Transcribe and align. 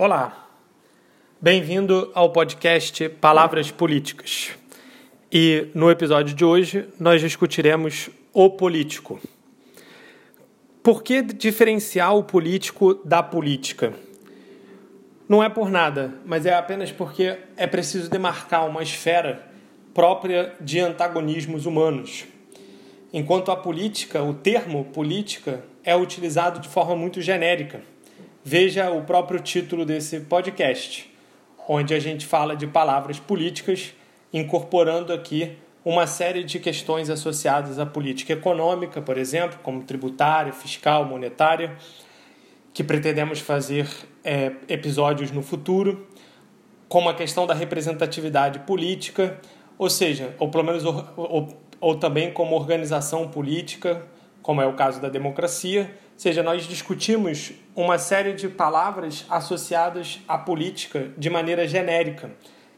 Olá, 0.00 0.48
bem-vindo 1.40 2.12
ao 2.14 2.30
podcast 2.30 3.08
Palavras 3.08 3.72
Políticas. 3.72 4.50
E 5.32 5.72
no 5.74 5.90
episódio 5.90 6.36
de 6.36 6.44
hoje 6.44 6.88
nós 7.00 7.20
discutiremos 7.20 8.08
o 8.32 8.48
político. 8.48 9.20
Por 10.84 11.02
que 11.02 11.20
diferenciar 11.20 12.14
o 12.14 12.22
político 12.22 12.94
da 13.04 13.24
política? 13.24 13.92
Não 15.28 15.42
é 15.42 15.48
por 15.48 15.68
nada, 15.68 16.14
mas 16.24 16.46
é 16.46 16.54
apenas 16.54 16.92
porque 16.92 17.36
é 17.56 17.66
preciso 17.66 18.08
demarcar 18.08 18.68
uma 18.68 18.84
esfera 18.84 19.50
própria 19.92 20.54
de 20.60 20.78
antagonismos 20.78 21.66
humanos. 21.66 22.24
Enquanto 23.12 23.50
a 23.50 23.56
política, 23.56 24.22
o 24.22 24.32
termo 24.32 24.84
política, 24.84 25.64
é 25.82 25.96
utilizado 25.96 26.60
de 26.60 26.68
forma 26.68 26.94
muito 26.94 27.20
genérica 27.20 27.82
veja 28.48 28.90
o 28.90 29.02
próprio 29.02 29.40
título 29.40 29.84
desse 29.84 30.20
podcast, 30.20 31.12
onde 31.68 31.92
a 31.92 32.00
gente 32.00 32.24
fala 32.24 32.56
de 32.56 32.66
palavras 32.66 33.20
políticas, 33.20 33.92
incorporando 34.32 35.12
aqui 35.12 35.54
uma 35.84 36.06
série 36.06 36.42
de 36.42 36.58
questões 36.58 37.10
associadas 37.10 37.78
à 37.78 37.84
política 37.84 38.32
econômica, 38.32 39.02
por 39.02 39.18
exemplo, 39.18 39.58
como 39.62 39.84
tributária, 39.84 40.50
fiscal, 40.50 41.04
monetária, 41.04 41.76
que 42.72 42.82
pretendemos 42.82 43.38
fazer 43.38 43.86
é, 44.24 44.52
episódios 44.66 45.30
no 45.30 45.42
futuro, 45.42 46.08
como 46.88 47.10
a 47.10 47.14
questão 47.14 47.46
da 47.46 47.52
representatividade 47.52 48.60
política, 48.60 49.38
ou 49.76 49.90
seja, 49.90 50.34
ou 50.38 50.50
pelo 50.50 50.64
menos 50.64 50.86
ou, 50.86 51.04
ou, 51.18 51.48
ou 51.82 51.96
também 51.96 52.32
como 52.32 52.56
organização 52.56 53.28
política, 53.28 54.06
como 54.40 54.62
é 54.62 54.66
o 54.66 54.72
caso 54.72 55.02
da 55.02 55.10
democracia, 55.10 55.94
seja, 56.20 56.42
nós 56.42 56.66
discutimos 56.66 57.52
uma 57.76 57.96
série 57.96 58.32
de 58.32 58.48
palavras 58.48 59.24
associadas 59.30 60.20
à 60.26 60.36
política 60.36 61.12
de 61.16 61.30
maneira 61.30 61.66
genérica, 61.68 62.30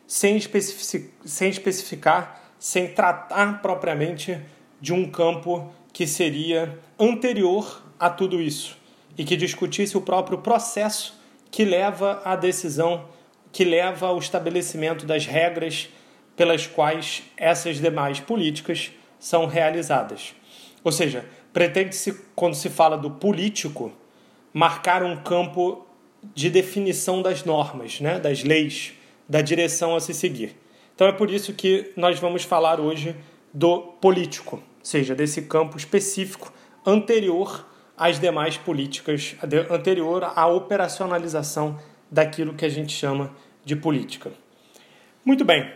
sem, 0.06 0.36
especific 0.36 1.10
sem 1.24 1.48
especificar, 1.48 2.52
sem 2.58 2.88
tratar 2.88 3.62
propriamente 3.62 4.38
de 4.78 4.92
um 4.92 5.10
campo 5.10 5.72
que 5.92 6.06
seria 6.06 6.78
anterior 6.98 7.82
a 7.98 8.10
tudo 8.10 8.42
isso 8.42 8.77
e 9.16 9.24
que 9.24 9.36
discutisse 9.36 9.97
o 9.97 10.02
próprio 10.02 10.38
processo 10.38 11.19
que 11.50 11.64
leva 11.64 12.20
à 12.25 12.36
decisão, 12.36 13.08
que 13.50 13.64
leva 13.64 14.08
ao 14.08 14.19
estabelecimento 14.19 15.06
das 15.06 15.25
regras 15.25 15.88
pelas 16.36 16.66
quais 16.66 17.22
essas 17.36 17.78
demais 17.78 18.20
políticas 18.20 18.92
são 19.19 19.47
realizadas. 19.47 20.34
Ou 20.82 20.92
seja, 20.92 21.25
pretende-se, 21.52 22.12
quando 22.34 22.54
se 22.54 22.68
fala 22.68 22.96
do 22.96 23.10
político, 23.10 23.92
marcar 24.52 25.02
um 25.02 25.16
campo 25.16 25.86
de 26.34 26.50
definição 26.50 27.22
das 27.22 27.44
normas, 27.44 28.00
né, 28.00 28.18
das 28.18 28.42
leis, 28.42 28.92
da 29.28 29.40
direção 29.40 29.94
a 29.94 30.00
se 30.00 30.12
seguir. 30.12 30.56
Então 30.94 31.06
é 31.06 31.12
por 31.12 31.30
isso 31.30 31.54
que 31.54 31.92
nós 31.96 32.18
vamos 32.18 32.44
falar 32.44 32.80
hoje 32.80 33.16
do 33.54 33.78
político, 34.00 34.56
ou 34.56 34.62
seja, 34.82 35.14
desse 35.14 35.42
campo 35.42 35.76
específico 35.76 36.52
anterior 36.84 37.66
às 37.96 38.18
demais 38.18 38.56
políticas, 38.56 39.34
anterior 39.70 40.32
à 40.34 40.46
operacionalização 40.46 41.78
daquilo 42.10 42.54
que 42.54 42.64
a 42.64 42.68
gente 42.68 42.92
chama 42.92 43.34
de 43.64 43.76
política. 43.76 44.32
Muito 45.24 45.44
bem, 45.44 45.70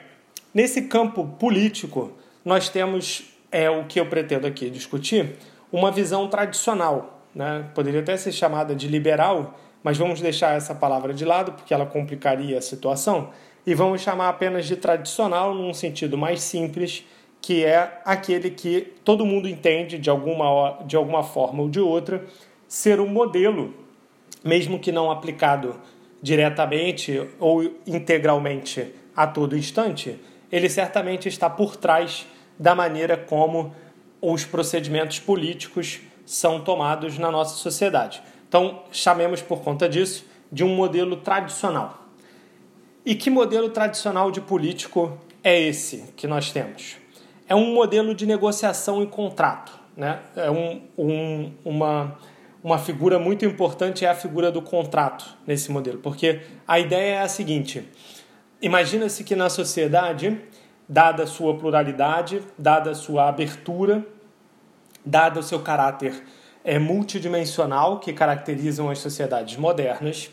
nesse 0.53 0.83
campo 0.83 1.27
político, 1.38 2.12
nós 2.44 2.69
temos 2.69 3.34
é 3.55 3.70
o 3.70 3.84
que 3.84 4.00
eu 4.00 4.06
pretendo 4.06 4.48
aqui 4.48 4.69
discutir, 4.69 5.36
uma 5.75 5.91
visão 5.91 6.28
tradicional, 6.28 7.27
né? 7.34 7.69
poderia 7.75 7.98
até 7.98 8.17
ser 8.17 8.30
chamada 8.30 8.77
de 8.77 8.86
liberal, 8.86 9.58
mas 9.83 9.98
vamos 9.98 10.20
deixar 10.20 10.56
essa 10.56 10.72
palavra 10.72 11.12
de 11.12 11.25
lado 11.25 11.50
porque 11.50 11.75
ela 11.75 11.84
complicaria 11.84 12.56
a 12.56 12.62
situação 12.62 13.31
e 13.66 13.75
vamos 13.75 14.00
chamar 14.00 14.28
apenas 14.28 14.66
de 14.66 14.77
tradicional 14.77 15.53
num 15.53 15.75
sentido 15.75 16.16
mais 16.16 16.42
simples, 16.42 17.05
que 17.42 17.65
é 17.65 18.00
aquele 18.04 18.50
que 18.50 18.82
todo 19.04 19.26
mundo 19.26 19.49
entende 19.49 19.99
de 19.99 20.09
alguma, 20.09 20.78
de 20.87 20.94
alguma 20.94 21.25
forma 21.25 21.65
ou 21.65 21.69
de 21.69 21.81
outra 21.81 22.25
ser 22.69 23.00
um 23.00 23.09
modelo, 23.09 23.75
mesmo 24.44 24.78
que 24.78 24.93
não 24.93 25.10
aplicado 25.10 25.75
diretamente 26.22 27.20
ou 27.41 27.65
integralmente 27.84 28.94
a 29.16 29.26
todo 29.26 29.56
instante, 29.56 30.20
ele 30.53 30.69
certamente 30.69 31.28
está 31.28 31.50
por 31.50 31.75
trás 31.75 32.28
da 32.56 32.76
maneira 32.76 33.16
como 33.16 33.75
os 34.33 34.45
procedimentos 34.45 35.19
políticos 35.19 36.01
são 36.25 36.61
tomados 36.61 37.19
na 37.19 37.31
nossa 37.31 37.57
sociedade. 37.57 38.23
Então, 38.49 38.83
chamemos 38.91 39.43
por 39.43 39.61
conta 39.61 39.89
disso 39.89 40.25
de 40.51 40.65
um 40.65 40.75
modelo 40.75 41.17
tradicional. 41.17 42.07
E 43.05 43.15
que 43.15 43.29
modelo 43.29 43.69
tradicional 43.69 44.31
de 44.31 44.41
político 44.41 45.19
é 45.43 45.61
esse 45.61 46.12
que 46.17 46.27
nós 46.27 46.51
temos? 46.51 46.97
É 47.47 47.55
um 47.55 47.75
modelo 47.75 48.15
de 48.15 48.25
negociação 48.25 49.03
e 49.03 49.07
contrato. 49.07 49.79
Né? 49.95 50.21
É 50.37 50.51
um, 50.51 50.81
um, 50.97 51.53
uma, 51.62 52.17
uma 52.62 52.79
figura 52.79 53.19
muito 53.19 53.45
importante 53.45 54.06
é 54.06 54.09
a 54.09 54.15
figura 54.15 54.51
do 54.51 54.62
contrato 54.62 55.37
nesse 55.47 55.71
modelo, 55.71 55.99
porque 55.99 56.41
a 56.67 56.81
ideia 56.81 57.17
é 57.17 57.21
a 57.21 57.29
seguinte: 57.29 57.87
imagina-se 58.62 59.23
que 59.23 59.37
na 59.37 59.51
sociedade, 59.51 60.41
dada 60.89 61.25
a 61.25 61.27
sua 61.27 61.56
pluralidade, 61.56 62.43
dada 62.59 62.91
a 62.91 62.95
sua 62.95 63.28
abertura, 63.28 64.06
dado 65.05 65.41
o 65.41 65.43
seu 65.43 65.61
caráter 65.61 66.22
é, 66.65 66.78
multidimensional 66.78 68.00
que 68.00 68.12
caracterizam 68.12 68.89
as 68.89 68.99
sociedades 68.99 69.56
modernas, 69.56 70.31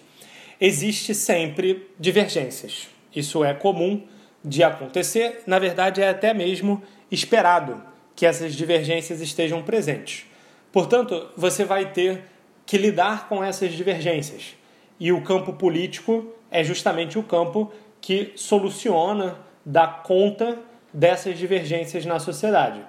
existe 0.59 1.13
sempre 1.13 1.89
divergências. 1.99 2.87
Isso 3.13 3.43
é 3.43 3.53
comum 3.53 4.03
de 4.43 4.63
acontecer, 4.63 5.41
na 5.45 5.59
verdade 5.59 6.01
é 6.01 6.09
até 6.09 6.33
mesmo 6.33 6.81
esperado 7.11 7.81
que 8.15 8.25
essas 8.25 8.55
divergências 8.55 9.21
estejam 9.21 9.61
presentes. 9.61 10.25
Portanto, 10.71 11.29
você 11.35 11.65
vai 11.65 11.91
ter 11.91 12.23
que 12.65 12.77
lidar 12.77 13.27
com 13.27 13.43
essas 13.43 13.73
divergências. 13.73 14.55
E 14.99 15.11
o 15.11 15.21
campo 15.21 15.53
político 15.53 16.33
é 16.49 16.63
justamente 16.63 17.19
o 17.19 17.23
campo 17.23 17.71
que 17.99 18.31
soluciona, 18.35 19.37
dá 19.65 19.87
conta 19.87 20.57
dessas 20.93 21.37
divergências 21.37 22.05
na 22.05 22.19
sociedade 22.19 22.83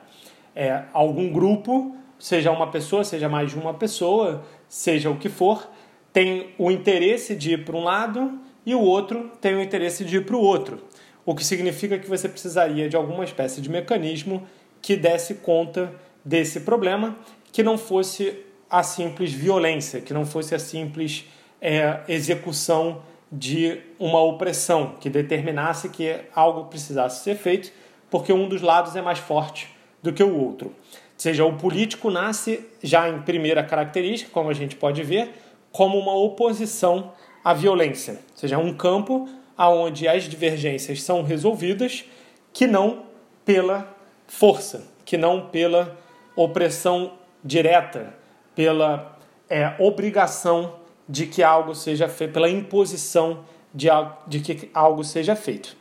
é, 0.54 0.82
algum 0.92 1.30
grupo, 1.32 1.96
seja 2.18 2.50
uma 2.50 2.70
pessoa, 2.70 3.04
seja 3.04 3.28
mais 3.28 3.50
de 3.50 3.58
uma 3.58 3.74
pessoa, 3.74 4.44
seja 4.68 5.10
o 5.10 5.16
que 5.16 5.28
for, 5.28 5.68
tem 6.12 6.50
o 6.58 6.70
interesse 6.70 7.34
de 7.34 7.52
ir 7.54 7.64
para 7.64 7.76
um 7.76 7.84
lado 7.84 8.38
e 8.64 8.74
o 8.74 8.80
outro 8.80 9.30
tem 9.40 9.54
o 9.54 9.62
interesse 9.62 10.04
de 10.04 10.18
ir 10.18 10.26
para 10.26 10.36
o 10.36 10.40
outro. 10.40 10.82
O 11.24 11.34
que 11.34 11.44
significa 11.44 11.98
que 11.98 12.08
você 12.08 12.28
precisaria 12.28 12.88
de 12.88 12.96
alguma 12.96 13.24
espécie 13.24 13.60
de 13.60 13.70
mecanismo 13.70 14.46
que 14.80 14.96
desse 14.96 15.36
conta 15.36 15.92
desse 16.24 16.60
problema, 16.60 17.16
que 17.50 17.62
não 17.62 17.76
fosse 17.76 18.44
a 18.68 18.82
simples 18.82 19.32
violência, 19.32 20.00
que 20.00 20.14
não 20.14 20.24
fosse 20.24 20.54
a 20.54 20.58
simples 20.58 21.24
é, 21.60 22.00
execução 22.08 23.02
de 23.32 23.80
uma 23.98 24.20
opressão, 24.20 24.94
que 25.00 25.08
determinasse 25.08 25.88
que 25.88 26.20
algo 26.34 26.66
precisasse 26.66 27.24
ser 27.24 27.34
feito, 27.34 27.72
porque 28.10 28.30
um 28.30 28.46
dos 28.46 28.60
lados 28.60 28.94
é 28.94 29.00
mais 29.00 29.18
forte 29.18 29.74
do 30.02 30.12
que 30.12 30.22
o 30.22 30.38
outro. 30.38 30.68
Ou 30.68 30.74
seja, 31.16 31.44
o 31.44 31.56
político 31.56 32.10
nasce 32.10 32.68
já 32.82 33.08
em 33.08 33.22
primeira 33.22 33.64
característica, 33.64 34.30
como 34.30 34.50
a 34.50 34.54
gente 34.54 34.76
pode 34.76 35.02
ver, 35.02 35.32
como 35.70 35.98
uma 35.98 36.14
oposição 36.14 37.12
à 37.42 37.54
violência. 37.54 38.14
Ou 38.32 38.36
seja, 38.36 38.58
um 38.58 38.74
campo 38.74 39.26
onde 39.56 40.06
as 40.06 40.24
divergências 40.24 41.02
são 41.02 41.22
resolvidas 41.22 42.04
que 42.52 42.66
não 42.66 43.04
pela 43.44 43.96
força, 44.26 44.86
que 45.04 45.16
não 45.16 45.46
pela 45.46 45.96
opressão 46.36 47.12
direta, 47.42 48.14
pela 48.54 49.16
é, 49.48 49.74
obrigação 49.78 50.81
de 51.08 51.26
que 51.26 51.42
algo 51.42 51.74
seja 51.74 52.08
feito, 52.08 52.32
pela 52.32 52.48
imposição 52.48 53.44
de, 53.74 53.88
de 54.26 54.40
que 54.40 54.70
algo 54.72 55.02
seja 55.04 55.34
feito. 55.34 55.76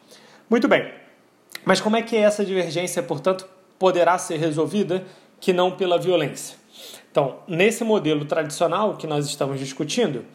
Muito 0.50 0.68
bem, 0.68 0.91
mas 1.63 1.79
como 1.79 1.95
é 1.95 2.01
que 2.01 2.15
essa 2.15 2.44
divergência, 2.44 3.01
portanto, 3.03 3.47
poderá 3.77 4.18
ser 4.18 4.38
resolvida 4.38 5.03
que 5.39 5.51
não 5.51 5.71
pela 5.71 5.97
violência. 5.97 6.57
Então, 7.12 7.39
nesse 7.47 7.83
modelo 7.83 8.25
tradicional 8.25 8.95
que 8.95 9.07
nós 9.07 9.25
estamos 9.25 9.59
discutindo, 9.59 10.25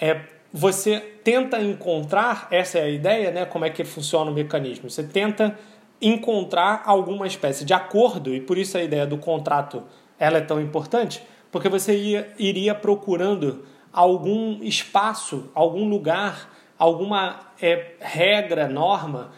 é, 0.00 0.20
você 0.52 0.98
tenta 1.22 1.60
encontrar, 1.60 2.48
essa 2.50 2.78
é 2.78 2.82
a 2.82 2.88
ideia, 2.88 3.30
né, 3.30 3.44
como 3.44 3.64
é 3.64 3.70
que 3.70 3.84
funciona 3.84 4.30
o 4.30 4.34
mecanismo. 4.34 4.90
Você 4.90 5.02
tenta 5.02 5.58
encontrar 6.00 6.82
alguma 6.84 7.26
espécie 7.26 7.64
de 7.64 7.74
acordo, 7.74 8.34
e 8.34 8.40
por 8.40 8.56
isso 8.56 8.76
a 8.78 8.82
ideia 8.82 9.06
do 9.06 9.18
contrato 9.18 9.82
ela 10.18 10.38
é 10.38 10.40
tão 10.40 10.60
importante, 10.60 11.22
porque 11.52 11.68
você 11.68 11.96
ia, 11.96 12.32
iria 12.38 12.74
procurando 12.74 13.64
algum 13.92 14.62
espaço, 14.62 15.50
algum 15.54 15.88
lugar, 15.88 16.54
alguma 16.78 17.40
é, 17.60 17.94
regra, 18.00 18.68
norma, 18.68 19.32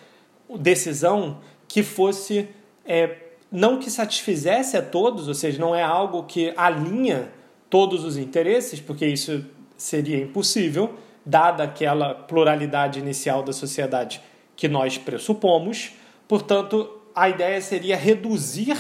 decisão 0.59 1.39
que 1.69 1.83
fosse 1.83 2.49
é, 2.85 3.17
não 3.51 3.79
que 3.79 3.91
satisfizesse 3.91 4.77
a 4.77 4.83
todos, 4.83 5.27
ou 5.27 5.35
seja, 5.35 5.59
não 5.59 5.75
é 5.75 5.83
algo 5.83 6.25
que 6.25 6.53
alinha 6.57 7.31
todos 7.69 8.05
os 8.05 8.17
interesses, 8.17 8.81
porque 8.81 9.07
isso 9.07 9.45
seria 9.77 10.19
impossível 10.19 10.95
dada 11.25 11.65
aquela 11.65 12.15
pluralidade 12.15 12.99
inicial 12.99 13.43
da 13.43 13.53
sociedade 13.53 14.21
que 14.57 14.69
nós 14.69 14.99
pressupomos. 14.99 15.93
Portanto, 16.29 17.01
a 17.15 17.29
ideia 17.29 17.61
seria 17.61 17.97
reduzir 17.97 18.77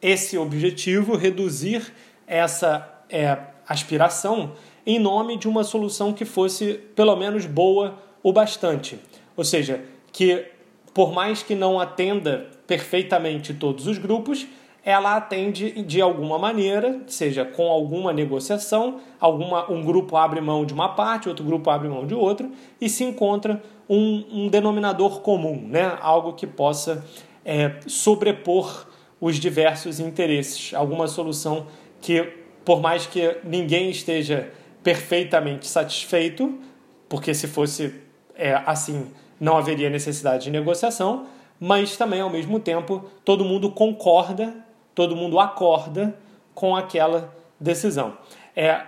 esse 0.00 0.36
objetivo, 0.38 1.16
reduzir 1.16 1.92
essa 2.26 3.02
é, 3.08 3.38
aspiração 3.68 4.52
em 4.86 4.98
nome 4.98 5.36
de 5.36 5.48
uma 5.48 5.64
solução 5.64 6.12
que 6.12 6.24
fosse 6.24 6.74
pelo 6.94 7.16
menos 7.16 7.44
boa 7.44 7.98
o 8.22 8.32
bastante. 8.32 8.98
Ou 9.36 9.44
seja, 9.44 9.84
que 10.12 10.46
por 10.94 11.12
mais 11.12 11.42
que 11.42 11.54
não 11.54 11.78
atenda 11.78 12.46
perfeitamente 12.66 13.52
todos 13.52 13.86
os 13.86 13.98
grupos, 13.98 14.46
ela 14.82 15.16
atende 15.16 15.82
de 15.82 16.00
alguma 16.00 16.38
maneira, 16.38 17.02
seja 17.08 17.44
com 17.44 17.68
alguma 17.68 18.12
negociação, 18.12 19.00
alguma, 19.20 19.70
um 19.70 19.84
grupo 19.84 20.16
abre 20.16 20.40
mão 20.40 20.64
de 20.64 20.72
uma 20.72 20.90
parte, 20.90 21.28
outro 21.28 21.44
grupo 21.44 21.68
abre 21.68 21.88
mão 21.88 22.06
de 22.06 22.14
outro, 22.14 22.50
e 22.80 22.88
se 22.88 23.02
encontra 23.02 23.60
um, 23.88 24.24
um 24.30 24.48
denominador 24.48 25.20
comum, 25.20 25.60
né? 25.68 25.98
algo 26.00 26.34
que 26.34 26.46
possa 26.46 27.04
é, 27.44 27.80
sobrepor 27.86 28.86
os 29.20 29.36
diversos 29.36 30.00
interesses, 30.00 30.72
alguma 30.72 31.08
solução 31.08 31.66
que, 32.00 32.22
por 32.64 32.80
mais 32.80 33.06
que 33.06 33.38
ninguém 33.44 33.90
esteja 33.90 34.50
perfeitamente 34.86 35.66
satisfeito, 35.66 36.60
porque 37.08 37.34
se 37.34 37.48
fosse 37.48 37.92
é, 38.36 38.54
assim 38.64 39.10
não 39.40 39.56
haveria 39.56 39.90
necessidade 39.90 40.44
de 40.44 40.50
negociação, 40.52 41.26
mas 41.58 41.96
também 41.96 42.20
ao 42.20 42.30
mesmo 42.30 42.60
tempo 42.60 43.04
todo 43.24 43.44
mundo 43.44 43.72
concorda 43.72 44.54
todo 44.94 45.16
mundo 45.16 45.40
acorda 45.40 46.16
com 46.54 46.76
aquela 46.76 47.34
decisão. 47.58 48.16
É, 48.54 48.80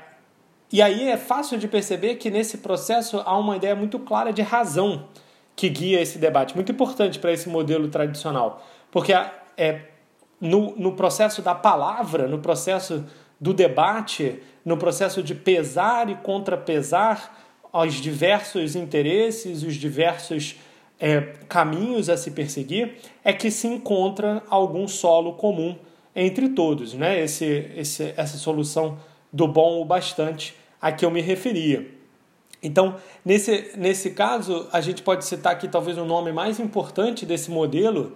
e 0.73 0.81
aí 0.81 1.09
é 1.11 1.17
fácil 1.17 1.59
de 1.59 1.67
perceber 1.67 2.15
que 2.15 2.31
nesse 2.31 2.59
processo 2.59 3.21
há 3.27 3.37
uma 3.37 3.57
ideia 3.57 3.75
muito 3.75 3.99
clara 3.99 4.33
de 4.33 4.41
razão 4.41 5.09
que 5.57 5.69
guia 5.69 6.01
esse 6.01 6.17
debate, 6.17 6.55
muito 6.55 6.71
importante 6.71 7.19
para 7.19 7.33
esse 7.33 7.49
modelo 7.49 7.89
tradicional, 7.89 8.65
porque 8.93 9.13
é, 9.57 9.81
no, 10.41 10.77
no 10.77 10.93
processo 10.93 11.43
da 11.43 11.57
palavra, 11.57 12.29
no 12.29 12.39
processo 12.39 13.05
do 13.41 13.53
debate, 13.53 14.41
no 14.69 14.77
processo 14.77 15.23
de 15.23 15.35
pesar 15.35 16.11
e 16.11 16.15
contrapesar 16.17 17.35
os 17.73 17.95
diversos 17.95 18.77
interesses, 18.77 19.63
os 19.63 19.77
diversos 19.77 20.57
é, 21.01 21.21
caminhos 21.49 22.11
a 22.11 22.19
se 22.19 22.33
perseguir, 22.33 22.97
é 23.25 23.33
que 23.33 23.51
se 23.51 23.67
encontra 23.67 24.43
algum 24.51 24.87
solo 24.87 25.33
comum 25.33 25.75
entre 26.15 26.51
todos, 26.51 26.93
né? 26.93 27.19
Esse, 27.19 27.71
esse, 27.77 28.13
essa 28.15 28.37
solução 28.37 28.99
do 29.33 29.49
bom 29.49 29.81
o 29.81 29.87
bastante 29.87 30.55
a 30.83 30.93
que 30.93 31.03
eu 31.03 31.11
me 31.11 31.23
referia. 31.23 31.89
Então, 32.63 32.97
nesse, 33.25 33.71
nesse 33.75 34.11
caso, 34.11 34.69
a 34.71 34.83
gente 34.83 35.01
pode 35.01 35.25
citar 35.25 35.53
aqui 35.55 35.67
talvez 35.67 35.97
o 35.97 36.05
nome 36.05 36.31
mais 36.31 36.61
importante 36.61 37.25
desse 37.25 37.51
modelo, 37.51 38.13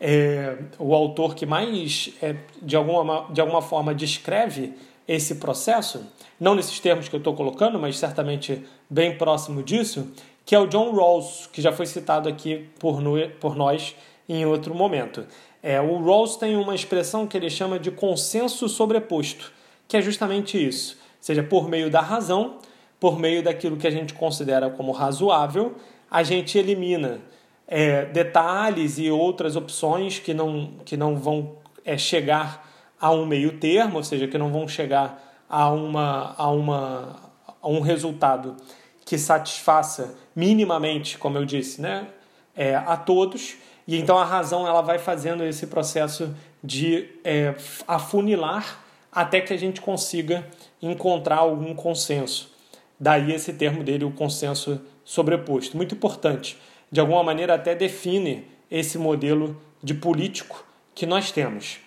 é, 0.00 0.56
o 0.78 0.94
autor 0.94 1.34
que 1.34 1.46
mais, 1.46 2.12
é, 2.22 2.36
de, 2.62 2.76
alguma, 2.76 3.26
de 3.32 3.40
alguma 3.40 3.62
forma, 3.62 3.92
descreve 3.92 4.72
esse 5.06 5.36
processo, 5.36 6.04
não 6.38 6.54
nesses 6.54 6.80
termos 6.80 7.08
que 7.08 7.14
eu 7.14 7.18
estou 7.18 7.34
colocando, 7.34 7.78
mas 7.78 7.98
certamente 7.98 8.64
bem 8.90 9.16
próximo 9.16 9.62
disso, 9.62 10.10
que 10.44 10.54
é 10.54 10.58
o 10.58 10.66
John 10.66 10.92
Rawls, 10.92 11.48
que 11.52 11.60
já 11.60 11.72
foi 11.72 11.86
citado 11.86 12.28
aqui 12.28 12.68
por, 12.78 13.00
por 13.40 13.56
nós 13.56 13.94
em 14.28 14.44
outro 14.46 14.74
momento. 14.74 15.26
É, 15.62 15.80
o 15.80 16.04
Rawls 16.04 16.36
tem 16.36 16.56
uma 16.56 16.74
expressão 16.74 17.26
que 17.26 17.36
ele 17.36 17.50
chama 17.50 17.78
de 17.78 17.90
consenso 17.90 18.68
sobreposto, 18.68 19.52
que 19.88 19.96
é 19.96 20.02
justamente 20.02 20.56
isso. 20.64 20.98
Seja 21.20 21.42
por 21.42 21.68
meio 21.68 21.90
da 21.90 22.00
razão, 22.00 22.58
por 23.00 23.18
meio 23.18 23.42
daquilo 23.42 23.76
que 23.76 23.86
a 23.86 23.90
gente 23.90 24.14
considera 24.14 24.70
como 24.70 24.92
razoável, 24.92 25.74
a 26.10 26.22
gente 26.22 26.56
elimina 26.56 27.20
é, 27.66 28.04
detalhes 28.06 28.98
e 28.98 29.10
outras 29.10 29.56
opções 29.56 30.18
que 30.18 30.32
não, 30.32 30.74
que 30.84 30.96
não 30.96 31.16
vão 31.16 31.56
é, 31.84 31.98
chegar 31.98 32.65
a 33.00 33.10
um 33.10 33.26
meio 33.26 33.58
termo, 33.58 33.96
ou 33.96 34.02
seja, 34.02 34.26
que 34.26 34.38
não 34.38 34.50
vão 34.50 34.66
chegar 34.66 35.22
a, 35.48 35.68
uma, 35.70 36.34
a, 36.36 36.50
uma, 36.50 37.16
a 37.60 37.68
um 37.68 37.80
resultado 37.80 38.56
que 39.04 39.18
satisfaça 39.18 40.16
minimamente, 40.34 41.18
como 41.18 41.38
eu 41.38 41.44
disse, 41.44 41.80
né, 41.80 42.08
é, 42.54 42.74
a 42.74 42.96
todos 42.96 43.56
e 43.86 43.96
então 43.96 44.18
a 44.18 44.24
razão 44.24 44.66
ela 44.66 44.82
vai 44.82 44.98
fazendo 44.98 45.44
esse 45.44 45.68
processo 45.68 46.34
de 46.62 47.08
é, 47.22 47.54
afunilar 47.86 48.84
até 49.12 49.40
que 49.40 49.52
a 49.52 49.56
gente 49.56 49.80
consiga 49.80 50.46
encontrar 50.82 51.36
algum 51.36 51.74
consenso. 51.74 52.52
Daí 52.98 53.32
esse 53.32 53.52
termo 53.52 53.84
dele, 53.84 54.04
o 54.04 54.10
consenso 54.10 54.80
sobreposto. 55.04 55.76
Muito 55.76 55.94
importante. 55.94 56.58
De 56.90 56.98
alguma 56.98 57.22
maneira 57.22 57.54
até 57.54 57.74
define 57.74 58.46
esse 58.70 58.98
modelo 58.98 59.60
de 59.82 59.94
político 59.94 60.64
que 60.94 61.06
nós 61.06 61.30
temos. 61.30 61.78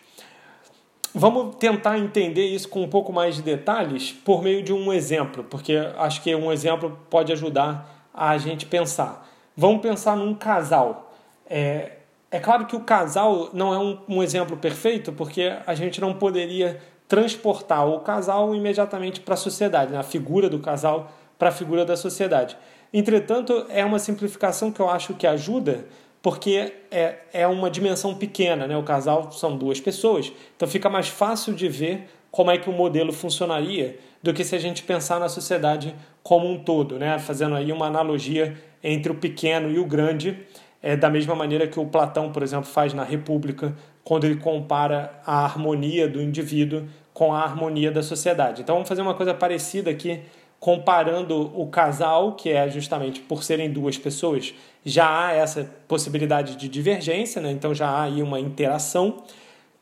Vamos 1.13 1.55
tentar 1.55 1.97
entender 1.97 2.45
isso 2.45 2.69
com 2.69 2.83
um 2.83 2.89
pouco 2.89 3.11
mais 3.11 3.35
de 3.35 3.41
detalhes 3.41 4.11
por 4.11 4.43
meio 4.43 4.61
de 4.61 4.71
um 4.71 4.93
exemplo, 4.93 5.43
porque 5.43 5.75
acho 5.97 6.21
que 6.21 6.33
um 6.35 6.51
exemplo 6.51 6.97
pode 7.09 7.31
ajudar 7.31 8.09
a 8.13 8.37
gente 8.37 8.65
pensar. 8.65 9.27
Vamos 9.55 9.81
pensar 9.81 10.15
num 10.15 10.33
casal 10.35 11.09
é, 11.49 11.93
é 12.29 12.39
claro 12.39 12.67
que 12.67 12.75
o 12.75 12.81
casal 12.81 13.49
não 13.51 13.73
é 13.73 13.79
um, 13.79 13.97
um 14.07 14.23
exemplo 14.23 14.55
perfeito, 14.55 15.11
porque 15.11 15.51
a 15.65 15.73
gente 15.73 15.99
não 15.99 16.13
poderia 16.13 16.79
transportar 17.07 17.87
o 17.87 18.01
casal 18.01 18.53
imediatamente 18.53 19.19
para 19.19 19.33
a 19.33 19.37
sociedade, 19.37 19.91
né? 19.91 19.97
a 19.97 20.03
figura 20.03 20.47
do 20.47 20.59
casal 20.59 21.11
para 21.39 21.49
a 21.49 21.51
figura 21.51 21.83
da 21.83 21.97
sociedade. 21.97 22.55
Entretanto, 22.93 23.65
é 23.69 23.83
uma 23.83 23.97
simplificação 23.97 24.71
que 24.71 24.79
eu 24.79 24.89
acho 24.89 25.15
que 25.15 25.25
ajuda, 25.25 25.85
porque 26.21 26.73
é, 26.91 27.17
é 27.31 27.47
uma 27.47 27.69
dimensão 27.69 28.15
pequena, 28.15 28.67
né? 28.67 28.77
o 28.77 28.83
casal 28.83 29.31
são 29.31 29.57
duas 29.57 29.79
pessoas, 29.79 30.31
então 30.55 30.67
fica 30.67 30.89
mais 30.89 31.07
fácil 31.07 31.53
de 31.53 31.67
ver 31.69 32.09
como 32.31 32.51
é 32.51 32.57
que 32.57 32.69
o 32.69 32.73
modelo 32.73 33.11
funcionaria 33.11 33.97
do 34.21 34.33
que 34.33 34.43
se 34.43 34.55
a 34.55 34.59
gente 34.59 34.83
pensar 34.83 35.19
na 35.19 35.29
sociedade 35.29 35.95
como 36.21 36.49
um 36.49 36.59
todo, 36.59 36.99
né? 36.99 37.17
fazendo 37.19 37.55
aí 37.55 37.71
uma 37.71 37.87
analogia 37.87 38.57
entre 38.83 39.11
o 39.11 39.15
pequeno 39.15 39.71
e 39.71 39.79
o 39.79 39.85
grande 39.85 40.37
é 40.81 40.95
da 40.95 41.09
mesma 41.09 41.35
maneira 41.35 41.67
que 41.67 41.79
o 41.79 41.85
Platão, 41.85 42.31
por 42.31 42.41
exemplo, 42.41 42.65
faz 42.65 42.93
na 42.93 43.03
República, 43.03 43.75
quando 44.03 44.25
ele 44.25 44.37
compara 44.37 45.21
a 45.25 45.43
harmonia 45.43 46.07
do 46.07 46.21
indivíduo 46.21 46.87
com 47.13 47.33
a 47.33 47.43
harmonia 47.43 47.91
da 47.91 48.01
sociedade. 48.01 48.61
Então 48.61 48.75
vamos 48.75 48.87
fazer 48.87 49.01
uma 49.01 49.13
coisa 49.13 49.33
parecida 49.33 49.91
aqui, 49.91 50.21
comparando 50.59 51.51
o 51.59 51.67
casal, 51.67 52.33
que 52.33 52.49
é 52.49 52.69
justamente 52.69 53.21
por 53.21 53.43
serem 53.43 53.71
duas 53.71 53.97
pessoas, 53.97 54.53
já 54.85 55.27
há 55.27 55.33
essa 55.33 55.69
possibilidade 55.87 56.55
de 56.55 56.67
divergência, 56.67 57.41
né? 57.41 57.51
então 57.51 57.73
já 57.73 57.89
há 57.89 58.03
aí 58.03 58.21
uma 58.21 58.39
interação, 58.39 59.23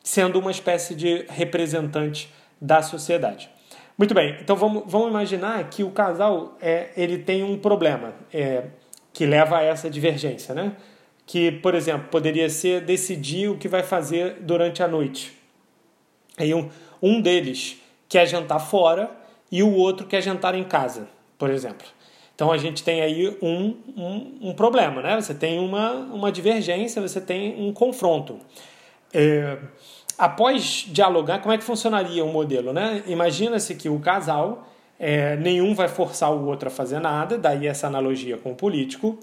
sendo 0.03 0.39
uma 0.39 0.51
espécie 0.51 0.93
de 0.95 1.25
representante 1.29 2.31
da 2.61 2.81
sociedade. 2.81 3.49
Muito 3.97 4.13
bem, 4.13 4.37
então 4.39 4.55
vamos, 4.55 4.83
vamos 4.85 5.09
imaginar 5.09 5.67
que 5.69 5.83
o 5.83 5.89
casal 5.89 6.55
é, 6.61 6.89
ele 6.95 7.17
tem 7.17 7.43
um 7.43 7.57
problema. 7.57 8.13
É, 8.31 8.65
que 9.17 9.25
leva 9.25 9.57
a 9.57 9.63
essa 9.63 9.89
divergência, 9.89 10.53
né? 10.53 10.73
Que, 11.25 11.51
por 11.51 11.73
exemplo, 11.73 12.07
poderia 12.11 12.47
ser 12.51 12.81
decidir 12.81 13.49
o 13.49 13.57
que 13.57 13.67
vai 13.67 13.81
fazer 13.81 14.35
durante 14.41 14.83
a 14.83 14.87
noite. 14.87 15.35
Aí 16.37 16.53
um, 16.53 16.69
um 17.01 17.19
deles 17.19 17.81
quer 18.07 18.27
jantar 18.27 18.59
fora 18.59 19.09
e 19.51 19.63
o 19.63 19.73
outro 19.73 20.05
quer 20.05 20.21
jantar 20.21 20.55
em 20.55 20.63
casa, 20.63 21.07
por 21.37 21.49
exemplo. 21.49 21.87
Então 22.35 22.51
a 22.51 22.57
gente 22.57 22.83
tem 22.83 23.01
aí 23.01 23.35
um, 23.41 23.75
um, 23.97 24.49
um 24.49 24.53
problema, 24.53 25.01
né? 25.01 25.19
Você 25.19 25.33
tem 25.33 25.59
uma, 25.59 25.91
uma 25.91 26.31
divergência, 26.31 27.01
você 27.01 27.19
tem 27.19 27.59
um 27.59 27.73
confronto. 27.73 28.37
É, 29.11 29.57
após 30.17 30.85
dialogar, 30.87 31.39
como 31.39 31.53
é 31.53 31.57
que 31.57 31.63
funcionaria 31.63 32.23
o 32.23 32.31
modelo, 32.31 32.71
né? 32.71 33.03
Imagina-se 33.07 33.73
que 33.73 33.89
o 33.89 33.99
casal 33.99 34.67
é, 34.99 35.35
nenhum 35.37 35.73
vai 35.73 35.87
forçar 35.87 36.31
o 36.31 36.45
outro 36.45 36.67
a 36.67 36.71
fazer 36.71 36.99
nada, 36.99 37.37
daí 37.37 37.67
essa 37.67 37.87
analogia 37.87 38.37
com 38.37 38.51
o 38.51 38.55
político, 38.55 39.17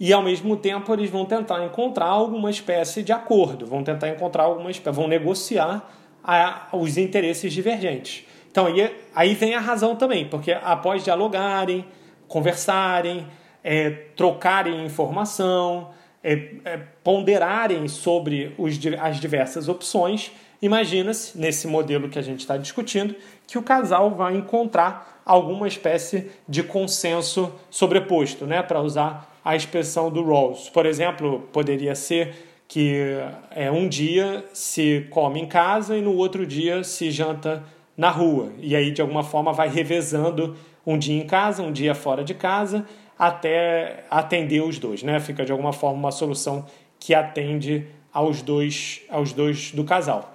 e 0.00 0.12
ao 0.12 0.22
mesmo 0.22 0.56
tempo 0.56 0.92
eles 0.92 1.10
vão 1.10 1.24
tentar 1.24 1.64
encontrar 1.64 2.06
alguma 2.06 2.50
espécie 2.50 3.02
de 3.02 3.12
acordo, 3.12 3.66
vão 3.66 3.82
tentar 3.82 4.08
encontrar 4.08 4.44
alguma 4.44 4.70
espécie, 4.70 4.96
vão 4.96 5.08
negociar 5.08 5.88
a, 6.22 6.68
os 6.72 6.96
interesses 6.96 7.52
divergentes. 7.52 8.24
Então 8.58 8.66
aí, 8.66 8.90
aí 9.14 9.34
vem 9.34 9.54
a 9.54 9.60
razão 9.60 9.94
também, 9.94 10.26
porque 10.26 10.50
após 10.50 11.04
dialogarem, 11.04 11.84
conversarem, 12.26 13.24
é, 13.62 13.88
trocarem 14.16 14.84
informação, 14.84 15.90
é, 16.24 16.32
é, 16.64 16.76
ponderarem 17.04 17.86
sobre 17.86 18.52
os, 18.58 18.76
as 19.00 19.20
diversas 19.20 19.68
opções, 19.68 20.32
Imagina-se, 20.60 21.38
nesse 21.38 21.68
modelo 21.68 22.08
que 22.08 22.18
a 22.18 22.22
gente 22.22 22.40
está 22.40 22.56
discutindo, 22.56 23.14
que 23.46 23.56
o 23.56 23.62
casal 23.62 24.10
vai 24.10 24.36
encontrar 24.36 25.22
alguma 25.24 25.68
espécie 25.68 26.32
de 26.48 26.64
consenso 26.64 27.52
sobreposto, 27.70 28.44
né? 28.44 28.60
para 28.60 28.80
usar 28.80 29.38
a 29.44 29.54
expressão 29.54 30.10
do 30.10 30.20
Rawls. 30.24 30.68
Por 30.68 30.84
exemplo, 30.84 31.48
poderia 31.52 31.94
ser 31.94 32.34
que 32.66 33.18
é, 33.52 33.70
um 33.70 33.88
dia 33.88 34.44
se 34.52 35.06
come 35.10 35.40
em 35.40 35.46
casa 35.46 35.96
e 35.96 36.02
no 36.02 36.16
outro 36.16 36.44
dia 36.44 36.82
se 36.82 37.08
janta 37.12 37.62
na 37.98 38.10
rua. 38.10 38.52
E 38.58 38.76
aí, 38.76 38.92
de 38.92 39.02
alguma 39.02 39.24
forma, 39.24 39.52
vai 39.52 39.68
revezando 39.68 40.56
um 40.86 40.96
dia 40.96 41.20
em 41.20 41.26
casa, 41.26 41.64
um 41.64 41.72
dia 41.72 41.96
fora 41.96 42.22
de 42.22 42.32
casa, 42.32 42.86
até 43.18 44.04
atender 44.08 44.62
os 44.62 44.78
dois, 44.78 45.02
né? 45.02 45.18
Fica 45.18 45.44
de 45.44 45.50
alguma 45.50 45.72
forma 45.72 45.98
uma 45.98 46.12
solução 46.12 46.64
que 47.00 47.12
atende 47.12 47.88
aos 48.12 48.40
dois, 48.40 49.02
aos 49.10 49.32
dois 49.32 49.72
do 49.72 49.82
casal. 49.82 50.32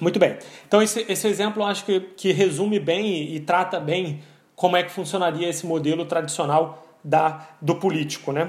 Muito 0.00 0.18
bem. 0.18 0.38
Então, 0.66 0.80
esse, 0.80 1.04
esse 1.06 1.28
exemplo 1.28 1.62
eu 1.62 1.66
acho 1.66 1.84
que, 1.84 2.00
que 2.00 2.32
resume 2.32 2.80
bem 2.80 3.06
e, 3.06 3.36
e 3.36 3.40
trata 3.40 3.78
bem 3.78 4.22
como 4.56 4.74
é 4.74 4.82
que 4.82 4.90
funcionaria 4.90 5.48
esse 5.48 5.66
modelo 5.66 6.06
tradicional 6.06 6.86
da, 7.04 7.46
do 7.60 7.76
político, 7.76 8.32
né? 8.32 8.44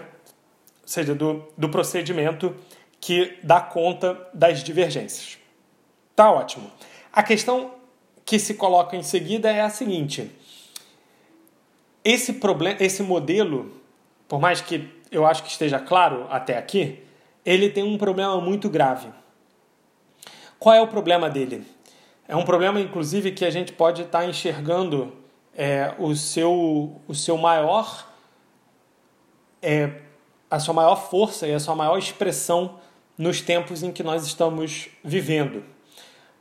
Ou 0.82 0.88
seja, 0.88 1.14
do, 1.14 1.44
do 1.58 1.68
procedimento 1.68 2.56
que 3.02 3.38
dá 3.44 3.60
conta 3.60 4.18
das 4.34 4.64
divergências. 4.64 5.38
Tá 6.16 6.32
ótimo. 6.32 6.72
A 7.12 7.24
questão 7.24 7.81
que 8.25 8.40
se 8.40 8.54
coloca 8.54 8.96
em 8.96 9.04
seguida 9.04 9.51
é 9.51 9.62
a 9.62 9.70
seguinte: 9.70 10.32
esse 12.04 12.34
problema, 12.34 12.78
esse 12.80 13.04
modelo, 13.04 13.72
por 14.28 14.40
mais 14.40 14.62
que 14.62 14.90
eu 15.12 15.25
acho 15.25 15.44
que 15.44 15.50
esteja 15.50 15.80
claro 15.80 16.25
até 16.30 16.58
aqui, 16.58 17.04
ele 17.46 17.70
tem 17.70 17.84
um 17.84 17.98
problema 17.98 18.40
muito 18.40 18.70
grave. 18.70 19.10
Qual 20.58 20.75
é 20.75 20.82
o 20.82 20.88
problema 20.88 21.30
dele? 21.30 21.66
É 22.28 22.36
um 22.36 22.46
problema, 22.46 22.80
inclusive, 22.80 23.32
que 23.32 23.44
a 23.44 23.50
gente 23.50 23.74
pode 23.74 24.04
estar 24.04 24.25
enxergando 24.25 25.13
é, 25.56 25.94
o, 25.98 26.16
seu, 26.16 27.01
o 27.08 27.13
seu 27.13 27.38
maior. 27.38 28.08
É, 29.62 30.01
a 30.50 30.60
sua 30.60 30.74
maior 30.74 31.10
força 31.10 31.48
e 31.48 31.54
a 31.54 31.60
sua 31.60 31.75
maior 31.75 31.98
expressão 31.98 32.80
nos 33.18 33.40
tempos 33.40 33.84
em 33.84 33.92
que 33.92 34.04
nós 34.04 34.25
estamos 34.25 34.90
vivendo. 35.01 35.63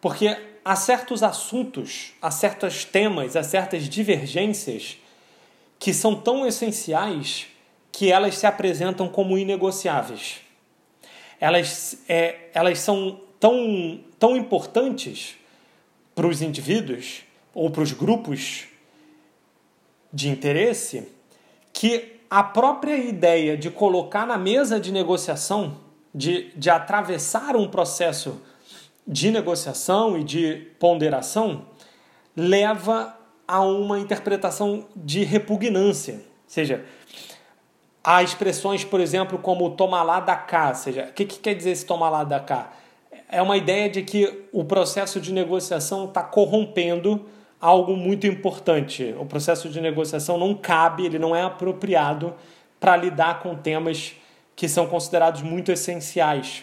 Porque 0.00 0.36
há 0.64 0.76
certos 0.76 1.22
assuntos, 1.22 2.12
há 2.20 2.30
certos 2.30 2.84
temas, 2.84 3.36
há 3.36 3.42
certas 3.42 3.88
divergências 3.88 4.98
que 5.78 5.94
são 5.94 6.14
tão 6.14 6.46
essenciais 6.46 7.46
que 7.90 8.10
elas 8.12 8.38
se 8.38 8.46
apresentam 8.46 9.08
como 9.08 9.38
inegociáveis. 9.38 10.40
Elas, 11.40 11.98
é, 12.08 12.48
elas 12.52 12.78
são 12.80 13.20
tão, 13.38 14.00
tão 14.18 14.36
importantes 14.36 15.36
para 16.14 16.26
os 16.26 16.42
indivíduos 16.42 17.22
ou 17.54 17.70
para 17.70 17.82
os 17.82 17.92
grupos 17.92 18.66
de 20.12 20.28
interesse 20.28 21.08
que 21.72 22.20
a 22.28 22.42
própria 22.42 22.96
ideia 22.96 23.56
de 23.56 23.70
colocar 23.70 24.26
na 24.26 24.36
mesa 24.36 24.78
de 24.78 24.92
negociação, 24.92 25.78
de, 26.14 26.52
de 26.56 26.68
atravessar 26.68 27.56
um 27.56 27.68
processo 27.68 28.40
de 29.10 29.32
negociação 29.32 30.16
e 30.16 30.22
de 30.22 30.68
ponderação, 30.78 31.66
leva 32.36 33.12
a 33.46 33.60
uma 33.60 33.98
interpretação 33.98 34.86
de 34.94 35.24
repugnância. 35.24 36.14
Ou 36.14 36.20
seja, 36.46 36.84
há 38.04 38.22
expressões, 38.22 38.84
por 38.84 39.00
exemplo, 39.00 39.36
como 39.36 39.70
tomar 39.70 40.04
lá 40.04 40.20
da 40.20 40.36
cá. 40.36 40.68
Ou 40.68 40.74
seja, 40.76 41.08
o 41.10 41.12
que, 41.12 41.24
que 41.24 41.40
quer 41.40 41.54
dizer 41.54 41.70
esse 41.70 41.84
tomar 41.84 42.08
lá 42.08 42.22
da 42.22 42.38
cá? 42.38 42.70
É 43.28 43.42
uma 43.42 43.56
ideia 43.56 43.90
de 43.90 44.02
que 44.02 44.44
o 44.52 44.62
processo 44.64 45.20
de 45.20 45.32
negociação 45.32 46.04
está 46.04 46.22
corrompendo 46.22 47.26
algo 47.60 47.96
muito 47.96 48.28
importante. 48.28 49.12
O 49.18 49.26
processo 49.26 49.68
de 49.68 49.80
negociação 49.80 50.38
não 50.38 50.54
cabe, 50.54 51.04
ele 51.04 51.18
não 51.18 51.34
é 51.34 51.42
apropriado 51.42 52.32
para 52.78 52.96
lidar 52.96 53.40
com 53.40 53.56
temas 53.56 54.14
que 54.54 54.68
são 54.68 54.86
considerados 54.86 55.42
muito 55.42 55.72
essenciais. 55.72 56.62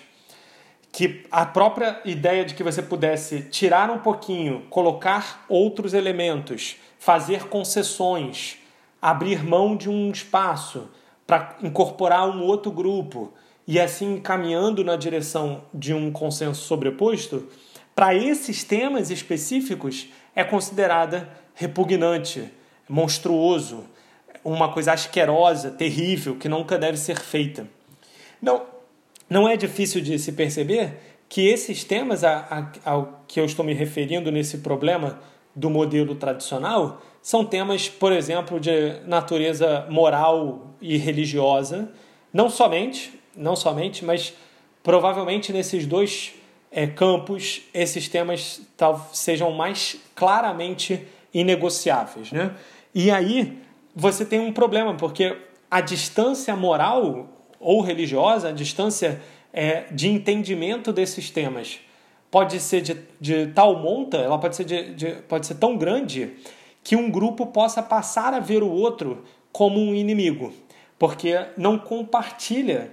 Que 0.91 1.25
a 1.29 1.45
própria 1.45 2.01
ideia 2.05 2.43
de 2.43 2.53
que 2.53 2.63
você 2.63 2.81
pudesse 2.81 3.41
tirar 3.41 3.89
um 3.89 3.99
pouquinho, 3.99 4.65
colocar 4.69 5.45
outros 5.47 5.93
elementos, 5.93 6.77
fazer 6.97 7.47
concessões, 7.47 8.57
abrir 9.01 9.43
mão 9.43 9.75
de 9.75 9.89
um 9.89 10.11
espaço 10.11 10.89
para 11.25 11.55
incorporar 11.61 12.27
um 12.29 12.43
outro 12.43 12.71
grupo 12.71 13.33
e 13.67 13.79
assim 13.79 14.19
caminhando 14.19 14.83
na 14.83 14.95
direção 14.95 15.63
de 15.73 15.93
um 15.93 16.09
consenso 16.11 16.61
sobreposto, 16.61 17.47
para 17.93 18.15
esses 18.15 18.63
temas 18.63 19.11
específicos 19.11 20.07
é 20.33 20.43
considerada 20.43 21.29
repugnante, 21.53 22.49
monstruoso, 22.87 23.83
uma 24.43 24.71
coisa 24.71 24.93
asquerosa, 24.93 25.71
terrível, 25.71 26.37
que 26.37 26.47
nunca 26.47 26.77
deve 26.77 26.97
ser 26.97 27.19
feita. 27.19 27.67
Não, 28.41 28.65
não 29.29 29.47
é 29.47 29.57
difícil 29.57 30.01
de 30.01 30.17
se 30.17 30.31
perceber 30.31 30.97
que 31.29 31.47
esses 31.47 31.83
temas 31.83 32.23
a, 32.23 32.71
a, 32.85 32.91
ao 32.91 33.23
que 33.27 33.39
eu 33.39 33.45
estou 33.45 33.65
me 33.65 33.73
referindo 33.73 34.31
nesse 34.31 34.59
problema 34.59 35.19
do 35.55 35.69
modelo 35.69 36.15
tradicional 36.15 37.01
são 37.21 37.43
temas, 37.43 37.89
por 37.89 38.13
exemplo, 38.13 38.59
de 38.59 39.01
natureza 39.05 39.85
moral 39.89 40.75
e 40.79 40.97
religiosa, 40.97 41.91
não 42.31 42.49
somente, 42.49 43.19
não 43.35 43.55
somente, 43.55 44.05
mas 44.05 44.33
provavelmente 44.81 45.51
nesses 45.51 45.85
dois 45.85 46.33
é, 46.71 46.87
campos 46.87 47.63
esses 47.73 48.07
temas 48.07 48.61
tal, 48.77 49.09
sejam 49.11 49.51
mais 49.51 49.97
claramente 50.15 51.05
inegociáveis. 51.33 52.31
Né? 52.31 52.55
E 52.95 53.11
aí 53.11 53.61
você 53.95 54.23
tem 54.23 54.39
um 54.39 54.53
problema, 54.53 54.93
porque 54.95 55.35
a 55.69 55.81
distância 55.81 56.55
moral 56.55 57.27
ou 57.59 57.81
religiosa, 57.81 58.49
a 58.49 58.51
distância 58.51 59.21
é, 59.53 59.85
de 59.91 60.07
entendimento 60.07 60.91
desses 60.93 61.29
temas 61.29 61.79
pode 62.29 62.59
ser 62.59 62.81
de, 62.81 62.97
de 63.19 63.47
tal 63.47 63.79
monta, 63.79 64.17
ela 64.17 64.37
pode 64.37 64.55
ser, 64.55 64.65
de, 64.65 64.93
de, 64.93 65.11
pode 65.23 65.47
ser 65.47 65.55
tão 65.55 65.77
grande 65.77 66.33
que 66.83 66.95
um 66.95 67.09
grupo 67.09 67.47
possa 67.47 67.81
passar 67.81 68.33
a 68.33 68.39
ver 68.39 68.63
o 68.63 68.69
outro 68.69 69.23
como 69.51 69.79
um 69.79 69.95
inimigo, 69.95 70.53
porque 70.99 71.45
não 71.57 71.77
compartilha 71.77 72.91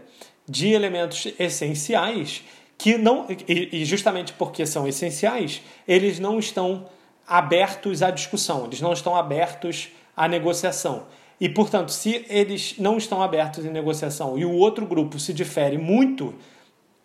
de 0.49 0.69
elementos 0.69 1.33
essenciais 1.39 2.43
que 2.77 2.99
não 2.99 3.27
e 3.49 3.85
justamente 3.85 4.33
porque 4.33 4.67
são 4.67 4.87
essenciais, 4.87 5.63
eles 5.87 6.19
não 6.19 6.39
estão 6.39 6.87
abertos 7.27 8.03
à 8.03 8.11
discussão, 8.11 8.67
eles 8.67 8.81
não 8.81 8.93
estão 8.93 9.17
abertos 9.17 9.91
à 10.17 10.29
negociação. 10.29 11.07
E, 11.41 11.49
portanto, 11.49 11.91
se 11.91 12.25
eles 12.29 12.77
não 12.79 12.97
estão 12.97 13.23
abertos 13.23 13.65
em 13.65 13.71
negociação 13.71 14.39
e 14.39 14.45
o 14.45 14.53
outro 14.53 14.87
grupo 14.87 15.19
se 15.19 15.33
difere 15.33 15.77
muito 15.77 16.35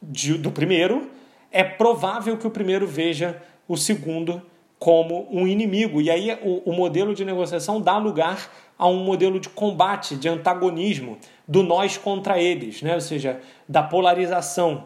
de, 0.01 0.37
do 0.37 0.51
primeiro, 0.51 1.09
é 1.51 1.63
provável 1.63 2.37
que 2.37 2.47
o 2.47 2.51
primeiro 2.51 2.87
veja 2.87 3.41
o 3.67 3.75
segundo 3.75 4.41
como 4.77 5.27
um 5.29 5.47
inimigo. 5.47 6.01
E 6.01 6.09
aí 6.09 6.37
o, 6.41 6.69
o 6.69 6.73
modelo 6.73 7.13
de 7.13 7.25
negociação 7.25 7.81
dá 7.81 7.97
lugar 7.97 8.49
a 8.77 8.87
um 8.87 9.03
modelo 9.03 9.39
de 9.39 9.49
combate, 9.49 10.15
de 10.15 10.29
antagonismo, 10.29 11.17
do 11.45 11.61
nós 11.61 11.97
contra 11.97 12.41
eles, 12.41 12.81
né? 12.81 12.95
ou 12.95 13.01
seja, 13.01 13.41
da 13.67 13.83
polarização. 13.83 14.85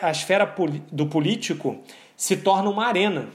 A 0.00 0.10
esfera 0.10 0.54
do 0.90 1.06
político 1.06 1.76
se 2.16 2.36
torna 2.36 2.70
uma 2.70 2.86
arena, 2.86 3.28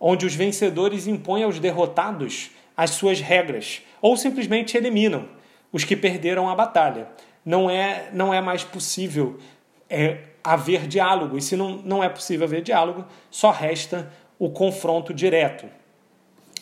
onde 0.00 0.24
os 0.24 0.34
vencedores 0.34 1.06
impõem 1.06 1.44
aos 1.44 1.58
derrotados 1.58 2.50
as 2.76 2.90
suas 2.90 3.20
regras, 3.20 3.82
ou 4.00 4.16
simplesmente 4.16 4.76
eliminam 4.76 5.28
os 5.72 5.84
que 5.84 5.96
perderam 5.96 6.48
a 6.48 6.54
batalha. 6.54 7.08
Não 7.44 7.70
é, 7.70 8.08
não 8.12 8.32
é 8.32 8.40
mais 8.40 8.62
possível 8.62 9.38
é, 9.88 10.18
haver 10.44 10.86
diálogo, 10.86 11.36
e 11.36 11.42
se 11.42 11.56
não, 11.56 11.76
não 11.78 12.02
é 12.02 12.08
possível 12.08 12.46
haver 12.46 12.62
diálogo, 12.62 13.04
só 13.30 13.50
resta 13.50 14.12
o 14.38 14.50
confronto 14.50 15.12
direto. 15.14 15.66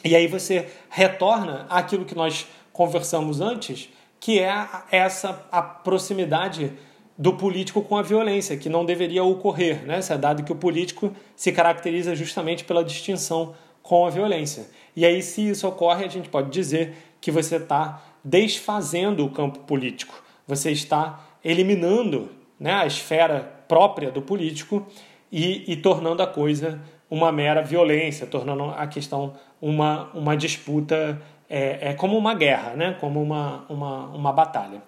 E 0.04 0.16
aí 0.16 0.26
você 0.26 0.68
retorna 0.88 1.66
àquilo 1.68 2.04
que 2.04 2.14
nós 2.14 2.46
conversamos 2.72 3.40
antes, 3.40 3.90
que 4.18 4.38
é 4.38 4.66
essa 4.90 5.46
a 5.50 5.62
proximidade 5.62 6.72
do 7.16 7.34
político 7.34 7.82
com 7.82 7.98
a 7.98 8.02
violência, 8.02 8.56
que 8.56 8.68
não 8.68 8.84
deveria 8.84 9.22
ocorrer, 9.22 9.84
né? 9.84 10.00
É 10.08 10.16
dado 10.16 10.42
que 10.42 10.52
o 10.52 10.56
político 10.56 11.14
se 11.36 11.52
caracteriza 11.52 12.14
justamente 12.14 12.64
pela 12.64 12.82
distinção 12.82 13.54
com 13.82 14.06
a 14.06 14.10
violência. 14.10 14.68
E 14.94 15.04
aí, 15.06 15.22
se 15.22 15.48
isso 15.48 15.66
ocorre, 15.66 16.04
a 16.04 16.08
gente 16.08 16.28
pode 16.28 16.50
dizer 16.50 16.94
que 17.20 17.30
você 17.30 17.56
está 17.56 18.02
desfazendo 18.24 19.24
o 19.24 19.30
campo 19.30 19.60
político, 19.60 20.22
você 20.46 20.70
está 20.70 21.20
eliminando 21.44 22.28
né, 22.58 22.74
a 22.74 22.86
esfera 22.86 23.40
própria 23.66 24.10
do 24.10 24.20
político 24.20 24.86
e, 25.32 25.72
e 25.72 25.76
tornando 25.76 26.22
a 26.22 26.26
coisa 26.26 26.80
uma 27.10 27.32
mera 27.32 27.62
violência, 27.62 28.26
tornando 28.26 28.64
a 28.64 28.86
questão 28.86 29.34
uma, 29.60 30.10
uma 30.14 30.36
disputa, 30.36 31.20
é, 31.48 31.90
é 31.90 31.94
como 31.94 32.16
uma 32.16 32.34
guerra, 32.34 32.74
né? 32.76 32.96
como 33.00 33.20
uma, 33.20 33.64
uma, 33.68 34.06
uma 34.08 34.32
batalha. 34.32 34.80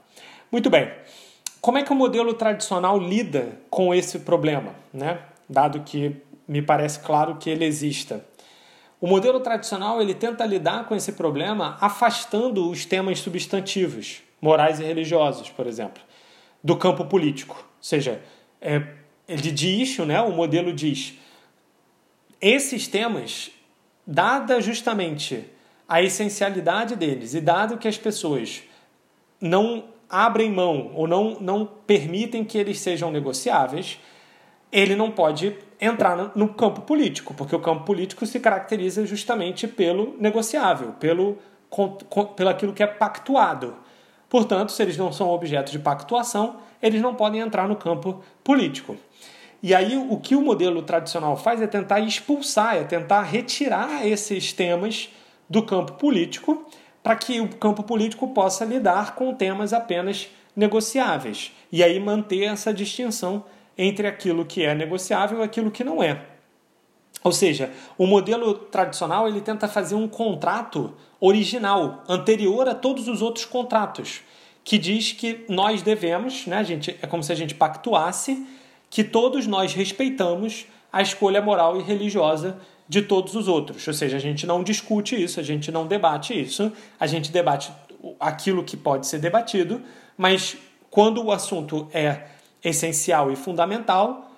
Muito 0.50 0.70
bem. 0.70 0.90
Como 1.60 1.78
é 1.78 1.82
que 1.82 1.92
o 1.92 1.96
modelo 1.96 2.34
tradicional 2.34 2.98
lida 2.98 3.58
com 3.68 3.92
esse 3.92 4.20
problema, 4.20 4.74
né? 4.92 5.18
dado 5.48 5.80
que 5.80 6.16
me 6.46 6.62
parece 6.62 7.00
claro 7.00 7.36
que 7.36 7.50
ele 7.50 7.64
exista? 7.64 8.24
O 9.02 9.08
modelo 9.08 9.40
tradicional 9.40 10.00
ele 10.00 10.14
tenta 10.14 10.46
lidar 10.46 10.86
com 10.86 10.94
esse 10.94 11.14
problema 11.14 11.76
afastando 11.80 12.70
os 12.70 12.86
temas 12.86 13.18
substantivos, 13.18 14.22
morais 14.40 14.78
e 14.78 14.84
religiosos, 14.84 15.50
por 15.50 15.66
exemplo, 15.66 16.00
do 16.62 16.76
campo 16.76 17.04
político. 17.06 17.56
Ou 17.56 17.82
seja, 17.82 18.22
é, 18.60 18.80
ele 19.26 19.50
diz, 19.50 19.98
né, 19.98 20.20
o 20.20 20.30
modelo 20.30 20.72
diz, 20.72 21.14
esses 22.40 22.86
temas, 22.86 23.50
dada 24.06 24.60
justamente 24.60 25.46
a 25.88 26.00
essencialidade 26.00 26.94
deles, 26.94 27.34
e 27.34 27.40
dado 27.40 27.78
que 27.78 27.88
as 27.88 27.98
pessoas 27.98 28.62
não 29.40 29.86
abrem 30.08 30.48
mão 30.48 30.92
ou 30.94 31.08
não, 31.08 31.40
não 31.40 31.66
permitem 31.66 32.44
que 32.44 32.56
eles 32.56 32.78
sejam 32.78 33.10
negociáveis, 33.10 33.98
ele 34.70 34.94
não 34.94 35.10
pode 35.10 35.56
entrar 35.82 36.30
no 36.36 36.48
campo 36.54 36.82
político, 36.82 37.34
porque 37.34 37.56
o 37.56 37.58
campo 37.58 37.84
político 37.84 38.24
se 38.24 38.38
caracteriza 38.38 39.04
justamente 39.04 39.66
pelo 39.66 40.16
negociável, 40.16 40.92
pelo, 41.00 41.38
pelo 42.36 42.48
aquilo 42.48 42.72
que 42.72 42.84
é 42.84 42.86
pactuado. 42.86 43.74
Portanto, 44.28 44.70
se 44.70 44.80
eles 44.80 44.96
não 44.96 45.12
são 45.12 45.28
objeto 45.28 45.72
de 45.72 45.80
pactuação, 45.80 46.58
eles 46.80 47.02
não 47.02 47.16
podem 47.16 47.40
entrar 47.40 47.66
no 47.66 47.74
campo 47.74 48.22
político. 48.44 48.96
E 49.60 49.74
aí 49.74 49.96
o 49.96 50.16
que 50.18 50.36
o 50.36 50.40
modelo 50.40 50.82
tradicional 50.82 51.36
faz 51.36 51.60
é 51.60 51.66
tentar 51.66 51.98
expulsar, 51.98 52.76
é 52.76 52.84
tentar 52.84 53.22
retirar 53.22 54.06
esses 54.06 54.52
temas 54.52 55.10
do 55.50 55.64
campo 55.64 55.94
político 55.94 56.64
para 57.02 57.16
que 57.16 57.40
o 57.40 57.48
campo 57.56 57.82
político 57.82 58.28
possa 58.28 58.64
lidar 58.64 59.16
com 59.16 59.34
temas 59.34 59.72
apenas 59.72 60.28
negociáveis. 60.54 61.52
E 61.72 61.82
aí 61.82 61.98
manter 61.98 62.44
essa 62.44 62.72
distinção 62.72 63.44
entre 63.76 64.06
aquilo 64.06 64.44
que 64.44 64.64
é 64.64 64.74
negociável 64.74 65.40
e 65.40 65.42
aquilo 65.42 65.70
que 65.70 65.84
não 65.84 66.02
é. 66.02 66.26
Ou 67.24 67.32
seja, 67.32 67.70
o 67.96 68.06
modelo 68.06 68.54
tradicional 68.54 69.28
ele 69.28 69.40
tenta 69.40 69.68
fazer 69.68 69.94
um 69.94 70.08
contrato 70.08 70.92
original, 71.20 72.02
anterior 72.08 72.68
a 72.68 72.74
todos 72.74 73.06
os 73.06 73.22
outros 73.22 73.44
contratos, 73.44 74.22
que 74.64 74.76
diz 74.76 75.12
que 75.12 75.44
nós 75.48 75.82
devemos, 75.82 76.46
né, 76.46 76.64
gente, 76.64 76.96
é 77.00 77.06
como 77.06 77.22
se 77.22 77.32
a 77.32 77.34
gente 77.34 77.54
pactuasse, 77.54 78.46
que 78.90 79.04
todos 79.04 79.46
nós 79.46 79.72
respeitamos 79.72 80.66
a 80.92 81.00
escolha 81.00 81.40
moral 81.40 81.78
e 81.78 81.82
religiosa 81.82 82.58
de 82.88 83.02
todos 83.02 83.34
os 83.34 83.48
outros. 83.48 83.86
Ou 83.86 83.94
seja, 83.94 84.16
a 84.16 84.20
gente 84.20 84.46
não 84.46 84.62
discute 84.62 85.20
isso, 85.20 85.40
a 85.40 85.42
gente 85.42 85.70
não 85.70 85.86
debate 85.86 86.38
isso, 86.38 86.72
a 86.98 87.06
gente 87.06 87.30
debate 87.30 87.72
aquilo 88.18 88.64
que 88.64 88.76
pode 88.76 89.06
ser 89.06 89.18
debatido, 89.18 89.80
mas 90.16 90.56
quando 90.90 91.22
o 91.22 91.32
assunto 91.32 91.88
é 91.92 92.26
essencial 92.62 93.30
e 93.30 93.36
fundamental, 93.36 94.30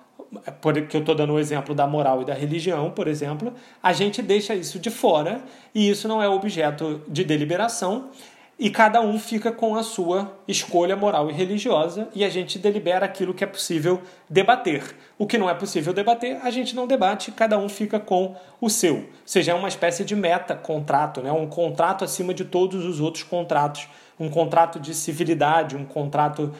porque 0.61 0.97
eu 0.97 1.01
estou 1.01 1.15
dando 1.15 1.33
o 1.33 1.39
exemplo 1.39 1.75
da 1.75 1.85
moral 1.85 2.21
e 2.21 2.25
da 2.25 2.33
religião, 2.33 2.91
por 2.91 3.07
exemplo, 3.07 3.53
a 3.81 3.93
gente 3.93 4.21
deixa 4.21 4.55
isso 4.55 4.79
de 4.79 4.89
fora 4.89 5.41
e 5.73 5.89
isso 5.89 6.07
não 6.07 6.21
é 6.21 6.27
objeto 6.27 7.01
de 7.07 7.23
deliberação 7.23 8.09
e 8.57 8.69
cada 8.69 9.01
um 9.01 9.19
fica 9.19 9.51
com 9.51 9.75
a 9.75 9.83
sua 9.83 10.31
escolha 10.47 10.95
moral 10.95 11.29
e 11.29 11.33
religiosa 11.33 12.07
e 12.15 12.23
a 12.23 12.29
gente 12.29 12.57
delibera 12.57 13.05
aquilo 13.05 13.33
que 13.33 13.43
é 13.43 13.47
possível 13.47 14.01
debater. 14.29 14.95
O 15.17 15.27
que 15.27 15.37
não 15.37 15.49
é 15.49 15.53
possível 15.53 15.91
debater, 15.93 16.39
a 16.41 16.49
gente 16.49 16.73
não 16.73 16.87
debate, 16.87 17.31
cada 17.31 17.57
um 17.57 17.67
fica 17.67 17.99
com 17.99 18.33
o 18.61 18.69
seu. 18.69 18.95
Ou 18.95 19.09
seja, 19.25 19.51
é 19.51 19.55
uma 19.55 19.67
espécie 19.67 20.05
de 20.05 20.15
meta-contrato, 20.15 21.21
né? 21.21 21.31
um 21.33 21.47
contrato 21.47 22.05
acima 22.05 22.33
de 22.33 22.45
todos 22.45 22.85
os 22.85 23.01
outros 23.01 23.23
contratos. 23.23 23.89
Um 24.17 24.29
contrato 24.29 24.79
de 24.79 24.93
civilidade, 24.93 25.75
um 25.75 25.83
contrato 25.83 26.53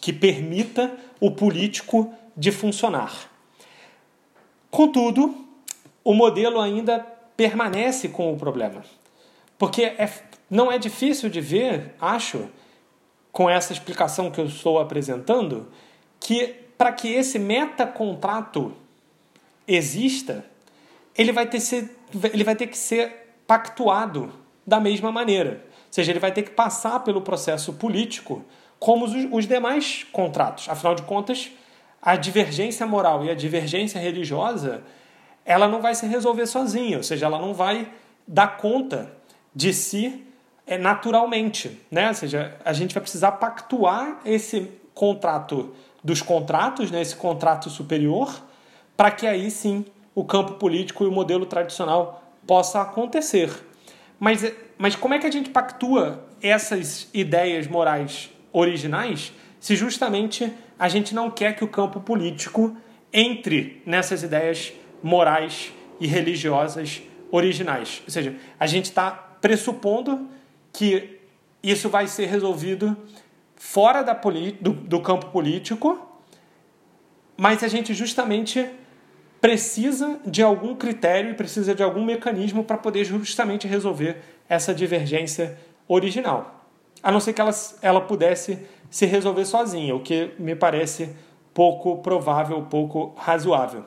que 0.00 0.12
permita 0.12 0.94
o 1.20 1.30
político 1.30 2.12
de 2.36 2.52
funcionar. 2.52 3.30
Contudo, 4.70 5.34
o 6.02 6.12
modelo 6.12 6.60
ainda 6.60 7.00
permanece 7.36 8.08
com 8.08 8.32
o 8.32 8.36
problema. 8.36 8.84
Porque 9.58 9.84
é, 9.84 10.10
não 10.50 10.70
é 10.70 10.78
difícil 10.78 11.28
de 11.28 11.40
ver, 11.40 11.94
acho, 12.00 12.48
com 13.32 13.48
essa 13.48 13.72
explicação 13.72 14.30
que 14.30 14.40
eu 14.40 14.46
estou 14.46 14.78
apresentando, 14.78 15.68
que 16.20 16.54
para 16.76 16.92
que 16.92 17.08
esse 17.08 17.38
metacontrato 17.38 18.74
exista, 19.66 20.44
ele 21.16 21.32
vai, 21.32 21.46
ter 21.46 21.60
ser, 21.60 21.96
ele 22.32 22.44
vai 22.44 22.56
ter 22.56 22.66
que 22.66 22.76
ser 22.76 23.36
pactuado 23.46 24.32
da 24.66 24.80
mesma 24.80 25.10
maneira. 25.12 25.64
Ou 25.68 25.92
seja, 25.92 26.12
ele 26.12 26.18
vai 26.18 26.32
ter 26.32 26.42
que 26.42 26.50
passar 26.50 27.00
pelo 27.00 27.22
processo 27.22 27.72
político 27.74 28.44
como 28.84 29.06
os, 29.06 29.14
os 29.32 29.48
demais 29.48 30.04
contratos. 30.12 30.68
Afinal 30.68 30.94
de 30.94 31.00
contas, 31.04 31.50
a 32.02 32.16
divergência 32.16 32.86
moral 32.86 33.24
e 33.24 33.30
a 33.30 33.34
divergência 33.34 33.98
religiosa, 33.98 34.82
ela 35.42 35.66
não 35.66 35.80
vai 35.80 35.94
se 35.94 36.06
resolver 36.06 36.44
sozinha, 36.44 36.98
ou 36.98 37.02
seja, 37.02 37.24
ela 37.24 37.38
não 37.38 37.54
vai 37.54 37.88
dar 38.28 38.58
conta 38.58 39.10
de 39.54 39.72
si 39.72 40.22
é, 40.66 40.76
naturalmente, 40.76 41.80
né? 41.90 42.08
Ou 42.08 42.14
seja, 42.14 42.58
a 42.62 42.74
gente 42.74 42.92
vai 42.92 43.00
precisar 43.00 43.32
pactuar 43.32 44.20
esse 44.22 44.70
contrato 44.92 45.74
dos 46.02 46.20
contratos, 46.20 46.90
né? 46.90 47.00
esse 47.00 47.16
contrato 47.16 47.70
superior, 47.70 48.38
para 48.94 49.10
que 49.10 49.26
aí 49.26 49.50
sim 49.50 49.86
o 50.14 50.26
campo 50.26 50.54
político 50.54 51.04
e 51.04 51.06
o 51.06 51.10
modelo 51.10 51.46
tradicional 51.46 52.22
possa 52.46 52.82
acontecer. 52.82 53.50
Mas, 54.20 54.44
mas 54.76 54.94
como 54.94 55.14
é 55.14 55.18
que 55.18 55.26
a 55.26 55.32
gente 55.32 55.48
pactua 55.48 56.22
essas 56.42 57.08
ideias 57.14 57.66
morais 57.66 58.33
originais 58.54 59.32
se 59.58 59.74
justamente 59.74 60.52
a 60.78 60.88
gente 60.88 61.14
não 61.14 61.30
quer 61.30 61.56
que 61.56 61.64
o 61.64 61.68
campo 61.68 61.98
político 61.98 62.76
entre 63.12 63.82
nessas 63.84 64.22
ideias 64.22 64.72
morais 65.02 65.72
e 65.98 66.06
religiosas 66.06 67.02
originais. 67.30 68.02
Ou 68.04 68.10
seja, 68.10 68.36
a 68.60 68.66
gente 68.66 68.84
está 68.84 69.10
pressupondo 69.10 70.28
que 70.72 71.18
isso 71.62 71.88
vai 71.88 72.06
ser 72.06 72.26
resolvido 72.26 72.96
fora 73.56 74.02
da 74.02 74.12
do, 74.60 74.72
do 74.72 75.00
campo 75.00 75.26
político, 75.26 75.98
mas 77.36 77.62
a 77.62 77.68
gente 77.68 77.94
justamente 77.94 78.68
precisa 79.40 80.20
de 80.26 80.42
algum 80.42 80.74
critério 80.74 81.30
e 81.30 81.34
precisa 81.34 81.74
de 81.74 81.82
algum 81.82 82.04
mecanismo 82.04 82.64
para 82.64 82.76
poder 82.76 83.04
justamente 83.04 83.66
resolver 83.66 84.18
essa 84.48 84.74
divergência 84.74 85.58
original 85.88 86.63
a 87.04 87.12
não 87.12 87.20
ser 87.20 87.34
que 87.34 87.40
ela, 87.40 87.52
ela 87.82 88.00
pudesse 88.00 88.58
se 88.88 89.04
resolver 89.04 89.44
sozinha, 89.44 89.94
o 89.94 90.00
que 90.00 90.32
me 90.38 90.56
parece 90.56 91.14
pouco 91.52 91.98
provável, 91.98 92.62
pouco 92.62 93.14
razoável. 93.18 93.84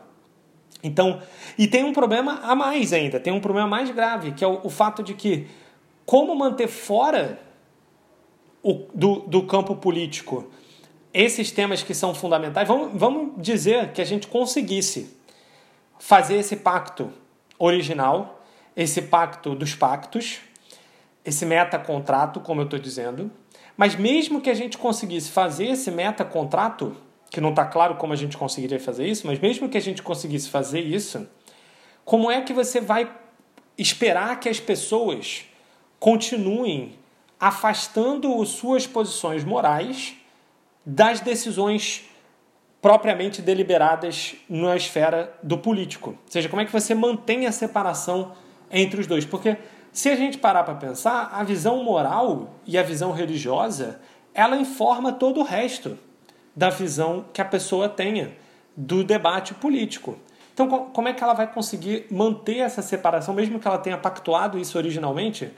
Então, 0.83 1.19
e 1.57 1.67
tem 1.67 1.83
um 1.83 1.93
problema 1.93 2.39
a 2.43 2.53
mais 2.53 2.93
ainda, 2.93 3.19
tem 3.19 3.33
um 3.33 3.39
problema 3.39 3.67
mais 3.67 3.89
grave, 3.89 4.33
que 4.33 4.43
é 4.43 4.47
o, 4.47 4.61
o 4.63 4.69
fato 4.69 5.01
de 5.01 5.15
que 5.15 5.47
como 6.05 6.35
manter 6.35 6.67
fora 6.67 7.39
o, 8.61 8.85
do, 8.93 9.21
do 9.21 9.43
campo 9.43 9.75
político 9.75 10.51
esses 11.11 11.49
temas 11.49 11.81
que 11.81 11.95
são 11.95 12.13
fundamentais, 12.13 12.67
vamos, 12.67 12.91
vamos 12.93 13.41
dizer 13.41 13.91
que 13.93 14.01
a 14.01 14.05
gente 14.05 14.27
conseguisse 14.27 15.17
fazer 15.97 16.35
esse 16.35 16.55
pacto 16.55 17.11
original, 17.57 18.43
esse 18.75 19.01
pacto 19.01 19.55
dos 19.55 19.73
pactos, 19.73 20.41
esse 21.27 21.45
meta-contrato, 21.45 22.39
como 22.39 22.61
eu 22.61 22.65
estou 22.65 22.79
dizendo, 22.79 23.29
mas 23.75 23.95
mesmo 23.95 24.39
que 24.39 24.49
a 24.49 24.53
gente 24.53 24.77
conseguisse 24.77 25.29
fazer 25.29 25.65
esse 25.65 25.91
meta-contrato, 25.91 26.95
que 27.29 27.41
não 27.41 27.49
está 27.49 27.65
claro 27.65 27.95
como 27.95 28.13
a 28.13 28.15
gente 28.15 28.37
conseguiria 28.37 28.79
fazer 28.79 29.05
isso, 29.05 29.27
mas 29.27 29.37
mesmo 29.37 29.67
que 29.67 29.77
a 29.77 29.81
gente 29.81 30.01
conseguisse 30.01 30.49
fazer 30.49 30.79
isso, 30.79 31.27
como 32.05 32.31
é 32.31 32.41
que 32.41 32.53
você 32.53 32.79
vai 32.79 33.11
esperar 33.77 34.39
que 34.39 34.47
as 34.47 34.61
pessoas 34.61 35.43
continuem 35.99 36.95
afastando 37.37 38.43
suas 38.45 38.87
posições 38.87 39.43
morais 39.43 40.15
das 40.85 41.19
decisões 41.19 42.05
propriamente 42.81 43.41
deliberadas 43.41 44.35
na 44.49 44.77
esfera 44.77 45.37
do 45.43 45.57
político? 45.57 46.11
Ou 46.11 46.31
seja, 46.31 46.47
como 46.47 46.61
é 46.61 46.65
que 46.65 46.71
você 46.71 46.95
mantém 46.95 47.45
a 47.45 47.51
separação 47.51 48.31
entre 48.71 49.01
os 49.01 49.07
dois? 49.07 49.25
Porque 49.25 49.57
se 49.91 50.09
a 50.09 50.15
gente 50.15 50.37
parar 50.37 50.63
para 50.63 50.75
pensar, 50.75 51.29
a 51.33 51.43
visão 51.43 51.83
moral 51.83 52.55
e 52.65 52.77
a 52.77 52.83
visão 52.83 53.11
religiosa, 53.11 53.99
ela 54.33 54.55
informa 54.57 55.11
todo 55.11 55.39
o 55.39 55.43
resto 55.43 55.97
da 56.55 56.69
visão 56.69 57.25
que 57.33 57.41
a 57.41 57.45
pessoa 57.45 57.89
tenha 57.89 58.31
do 58.75 59.03
debate 59.03 59.53
político. 59.53 60.17
Então, 60.53 60.67
como 60.67 61.07
é 61.07 61.13
que 61.13 61.23
ela 61.23 61.33
vai 61.33 61.51
conseguir 61.51 62.07
manter 62.09 62.57
essa 62.57 62.81
separação, 62.81 63.33
mesmo 63.33 63.59
que 63.59 63.67
ela 63.67 63.77
tenha 63.77 63.97
pactuado 63.97 64.57
isso 64.57 64.77
originalmente? 64.77 65.51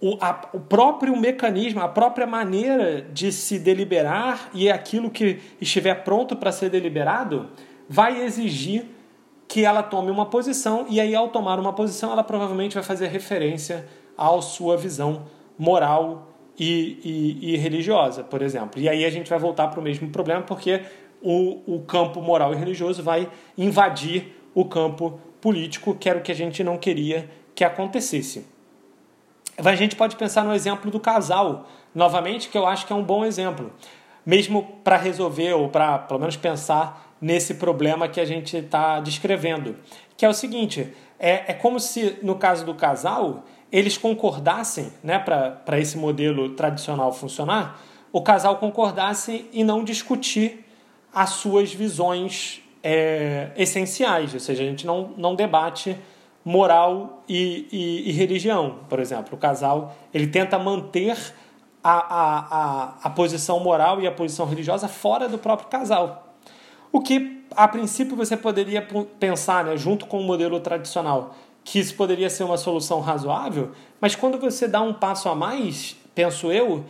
O, 0.00 0.16
a, 0.18 0.48
o 0.54 0.60
próprio 0.60 1.14
mecanismo, 1.14 1.80
a 1.80 1.88
própria 1.88 2.26
maneira 2.26 3.02
de 3.02 3.30
se 3.32 3.58
deliberar 3.58 4.48
e 4.54 4.70
aquilo 4.70 5.10
que 5.10 5.40
estiver 5.60 6.04
pronto 6.04 6.34
para 6.36 6.50
ser 6.52 6.70
deliberado 6.70 7.50
vai 7.86 8.22
exigir 8.22 8.86
que 9.50 9.64
ela 9.64 9.82
tome 9.82 10.12
uma 10.12 10.26
posição 10.26 10.86
e 10.88 11.00
aí 11.00 11.12
ao 11.12 11.26
tomar 11.26 11.58
uma 11.58 11.72
posição 11.72 12.12
ela 12.12 12.22
provavelmente 12.22 12.74
vai 12.74 12.84
fazer 12.84 13.08
referência 13.08 13.84
à 14.16 14.40
sua 14.40 14.76
visão 14.76 15.24
moral 15.58 16.28
e, 16.56 17.00
e, 17.42 17.54
e 17.54 17.56
religiosa, 17.56 18.22
por 18.22 18.42
exemplo. 18.42 18.80
E 18.80 18.88
aí 18.88 19.04
a 19.04 19.10
gente 19.10 19.28
vai 19.28 19.40
voltar 19.40 19.66
para 19.66 19.80
o 19.80 19.82
mesmo 19.82 20.08
problema 20.08 20.42
porque 20.42 20.82
o, 21.20 21.62
o 21.66 21.82
campo 21.82 22.22
moral 22.22 22.54
e 22.54 22.56
religioso 22.56 23.02
vai 23.02 23.28
invadir 23.58 24.40
o 24.54 24.64
campo 24.64 25.18
político, 25.40 25.96
que 25.96 26.08
era 26.08 26.20
o 26.20 26.22
que 26.22 26.30
a 26.30 26.34
gente 26.34 26.62
não 26.62 26.78
queria 26.78 27.28
que 27.52 27.64
acontecesse. 27.64 28.46
A 29.58 29.74
gente 29.74 29.96
pode 29.96 30.14
pensar 30.14 30.44
no 30.44 30.54
exemplo 30.54 30.92
do 30.92 31.00
casal, 31.00 31.66
novamente, 31.92 32.48
que 32.48 32.56
eu 32.56 32.68
acho 32.68 32.86
que 32.86 32.92
é 32.92 32.96
um 32.96 33.02
bom 33.02 33.24
exemplo, 33.24 33.72
mesmo 34.24 34.78
para 34.84 34.96
resolver 34.96 35.54
ou 35.54 35.68
para 35.68 35.98
pelo 35.98 36.20
menos 36.20 36.36
pensar 36.36 37.09
nesse 37.20 37.54
problema 37.54 38.08
que 38.08 38.20
a 38.20 38.24
gente 38.24 38.56
está 38.56 39.00
descrevendo. 39.00 39.76
Que 40.16 40.24
é 40.24 40.28
o 40.28 40.34
seguinte: 40.34 40.92
é, 41.18 41.52
é 41.52 41.54
como 41.54 41.78
se, 41.78 42.18
no 42.22 42.36
caso 42.36 42.64
do 42.64 42.74
casal, 42.74 43.44
eles 43.70 43.96
concordassem, 43.96 44.92
né, 45.02 45.18
para 45.18 45.78
esse 45.78 45.96
modelo 45.96 46.50
tradicional 46.50 47.12
funcionar, 47.12 47.80
o 48.12 48.20
casal 48.20 48.56
concordasse 48.56 49.48
em 49.52 49.62
não 49.62 49.84
discutir 49.84 50.64
as 51.14 51.30
suas 51.30 51.72
visões 51.72 52.62
é, 52.82 53.50
essenciais, 53.56 54.34
ou 54.34 54.40
seja, 54.40 54.62
a 54.62 54.66
gente 54.66 54.86
não, 54.86 55.12
não 55.16 55.34
debate 55.34 55.96
moral 56.44 57.22
e, 57.28 57.68
e, 57.70 58.10
e, 58.10 58.12
religião, 58.12 58.78
por 58.88 58.98
exemplo. 58.98 59.34
O 59.34 59.36
casal 59.36 59.94
ele 60.12 60.26
tenta 60.26 60.58
manter 60.58 61.16
a, 61.84 61.92
a, 61.92 62.38
a, 62.38 62.94
a 63.04 63.10
posição 63.10 63.60
moral 63.60 64.00
e 64.00 64.06
a 64.06 64.12
posição 64.12 64.46
religiosa 64.46 64.88
fora 64.88 65.28
do 65.28 65.38
próprio 65.38 65.68
casal. 65.68 66.29
O 66.92 67.00
que, 67.00 67.44
a 67.52 67.68
princípio, 67.68 68.16
você 68.16 68.36
poderia 68.36 68.86
pensar, 69.18 69.64
né, 69.64 69.76
junto 69.76 70.06
com 70.06 70.20
o 70.20 70.24
modelo 70.24 70.58
tradicional, 70.60 71.34
que 71.62 71.78
isso 71.78 71.94
poderia 71.94 72.28
ser 72.28 72.44
uma 72.44 72.56
solução 72.56 73.00
razoável, 73.00 73.72
mas 74.00 74.16
quando 74.16 74.38
você 74.38 74.66
dá 74.66 74.80
um 74.80 74.92
passo 74.92 75.28
a 75.28 75.34
mais, 75.34 75.96
penso 76.14 76.50
eu, 76.50 76.84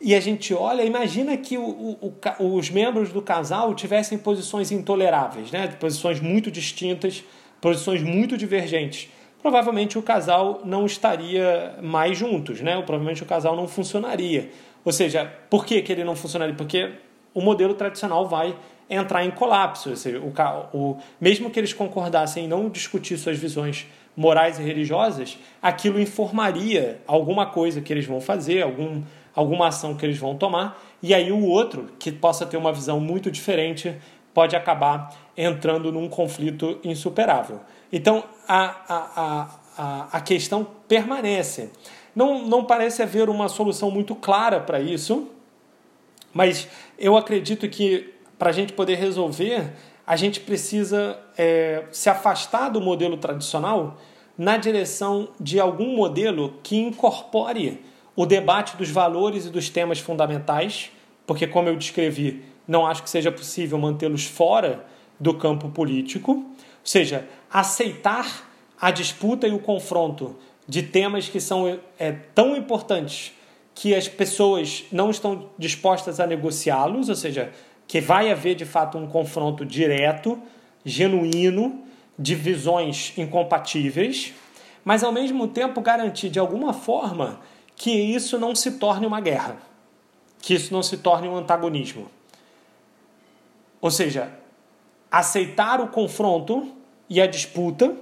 e 0.00 0.14
a 0.14 0.20
gente 0.20 0.54
olha, 0.54 0.82
imagina 0.84 1.36
que 1.36 1.58
o, 1.58 1.62
o, 2.00 2.14
o, 2.38 2.54
os 2.54 2.70
membros 2.70 3.10
do 3.10 3.20
casal 3.20 3.74
tivessem 3.74 4.16
posições 4.16 4.70
intoleráveis, 4.70 5.50
né? 5.50 5.66
posições 5.68 6.20
muito 6.20 6.50
distintas, 6.50 7.24
posições 7.60 8.02
muito 8.02 8.36
divergentes. 8.36 9.10
Provavelmente 9.42 9.98
o 9.98 10.02
casal 10.02 10.62
não 10.64 10.86
estaria 10.86 11.76
mais 11.82 12.16
juntos, 12.16 12.60
né? 12.60 12.80
provavelmente 12.82 13.22
o 13.22 13.26
casal 13.26 13.56
não 13.56 13.66
funcionaria. 13.66 14.50
Ou 14.84 14.92
seja, 14.92 15.24
por 15.50 15.64
que, 15.64 15.82
que 15.82 15.90
ele 15.90 16.04
não 16.04 16.14
funcionaria? 16.14 16.54
Porque 16.54 16.92
o 17.34 17.40
modelo 17.40 17.74
tradicional 17.74 18.28
vai 18.28 18.54
entrar 18.88 19.24
em 19.24 19.30
colapso. 19.30 19.92
O, 20.72 20.76
o, 20.76 20.98
mesmo 21.20 21.50
que 21.50 21.58
eles 21.58 21.72
concordassem 21.72 22.44
em 22.44 22.48
não 22.48 22.68
discutir 22.68 23.18
suas 23.18 23.38
visões 23.38 23.86
morais 24.16 24.58
e 24.58 24.62
religiosas, 24.62 25.38
aquilo 25.62 26.00
informaria 26.00 27.00
alguma 27.06 27.46
coisa 27.46 27.80
que 27.80 27.92
eles 27.92 28.04
vão 28.04 28.20
fazer, 28.20 28.62
algum, 28.62 29.02
alguma 29.34 29.68
ação 29.68 29.94
que 29.94 30.04
eles 30.04 30.18
vão 30.18 30.36
tomar, 30.36 30.82
e 31.00 31.14
aí 31.14 31.30
o 31.30 31.44
outro, 31.44 31.88
que 31.98 32.10
possa 32.10 32.44
ter 32.44 32.56
uma 32.56 32.72
visão 32.72 32.98
muito 32.98 33.30
diferente, 33.30 33.96
pode 34.34 34.56
acabar 34.56 35.14
entrando 35.36 35.92
num 35.92 36.08
conflito 36.08 36.80
insuperável. 36.82 37.60
Então 37.92 38.24
a, 38.48 38.74
a, 38.88 39.48
a, 39.78 40.08
a 40.12 40.20
questão 40.20 40.66
permanece. 40.88 41.70
Não, 42.14 42.44
não 42.44 42.64
parece 42.64 43.02
haver 43.02 43.28
uma 43.28 43.48
solução 43.48 43.90
muito 43.90 44.16
clara 44.16 44.58
para 44.58 44.80
isso, 44.80 45.28
mas 46.32 46.68
eu 46.98 47.16
acredito 47.16 47.68
que 47.68 48.12
para 48.38 48.50
a 48.50 48.52
gente 48.52 48.72
poder 48.72 48.94
resolver, 48.96 49.72
a 50.06 50.16
gente 50.16 50.40
precisa 50.40 51.18
é, 51.36 51.84
se 51.90 52.08
afastar 52.08 52.70
do 52.70 52.80
modelo 52.80 53.16
tradicional 53.16 53.98
na 54.38 54.56
direção 54.56 55.28
de 55.38 55.58
algum 55.58 55.96
modelo 55.96 56.54
que 56.62 56.76
incorpore 56.76 57.84
o 58.14 58.24
debate 58.24 58.76
dos 58.76 58.90
valores 58.90 59.46
e 59.46 59.50
dos 59.50 59.68
temas 59.68 59.98
fundamentais, 59.98 60.90
porque, 61.26 61.46
como 61.46 61.68
eu 61.68 61.76
descrevi, 61.76 62.42
não 62.66 62.86
acho 62.86 63.02
que 63.02 63.10
seja 63.10 63.30
possível 63.30 63.78
mantê-los 63.78 64.24
fora 64.24 64.86
do 65.18 65.34
campo 65.34 65.68
político, 65.70 66.32
ou 66.32 66.46
seja, 66.84 67.28
aceitar 67.50 68.48
a 68.80 68.90
disputa 68.90 69.46
e 69.46 69.52
o 69.52 69.58
confronto 69.58 70.36
de 70.66 70.82
temas 70.82 71.28
que 71.28 71.40
são 71.40 71.78
é, 71.98 72.12
tão 72.12 72.56
importantes 72.56 73.32
que 73.74 73.94
as 73.94 74.08
pessoas 74.08 74.84
não 74.90 75.10
estão 75.10 75.50
dispostas 75.56 76.18
a 76.18 76.26
negociá-los, 76.26 77.08
ou 77.08 77.14
seja, 77.14 77.52
que 77.88 78.00
vai 78.00 78.30
haver 78.30 78.54
de 78.54 78.66
fato 78.66 78.98
um 78.98 79.08
confronto 79.08 79.64
direto, 79.64 80.40
genuíno, 80.84 81.82
de 82.18 82.34
visões 82.34 83.14
incompatíveis, 83.16 84.34
mas 84.84 85.02
ao 85.02 85.10
mesmo 85.10 85.48
tempo 85.48 85.80
garantir 85.80 86.28
de 86.28 86.38
alguma 86.38 86.72
forma 86.72 87.40
que 87.74 87.90
isso 87.90 88.38
não 88.38 88.54
se 88.54 88.72
torne 88.72 89.06
uma 89.06 89.20
guerra, 89.20 89.56
que 90.40 90.54
isso 90.54 90.72
não 90.72 90.82
se 90.82 90.98
torne 90.98 91.28
um 91.28 91.36
antagonismo. 91.36 92.10
Ou 93.80 93.90
seja, 93.90 94.32
aceitar 95.10 95.80
o 95.80 95.88
confronto 95.88 96.72
e 97.08 97.20
a 97.20 97.26
disputa, 97.26 97.86
ou 97.86 97.96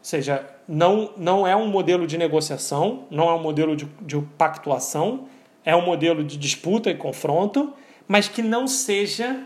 seja, 0.00 0.48
não, 0.66 1.12
não 1.16 1.46
é 1.46 1.54
um 1.54 1.66
modelo 1.66 2.06
de 2.06 2.16
negociação, 2.16 3.04
não 3.10 3.28
é 3.28 3.34
um 3.34 3.42
modelo 3.42 3.76
de, 3.76 3.84
de 4.00 4.20
pactuação, 4.38 5.26
é 5.64 5.76
um 5.76 5.84
modelo 5.84 6.24
de 6.24 6.38
disputa 6.38 6.88
e 6.88 6.94
confronto, 6.94 7.74
mas 8.12 8.28
que 8.28 8.42
não 8.42 8.66
seja 8.66 9.42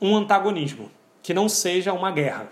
um 0.00 0.16
antagonismo, 0.16 0.90
que 1.22 1.32
não 1.32 1.48
seja 1.48 1.92
uma 1.92 2.10
guerra. 2.10 2.48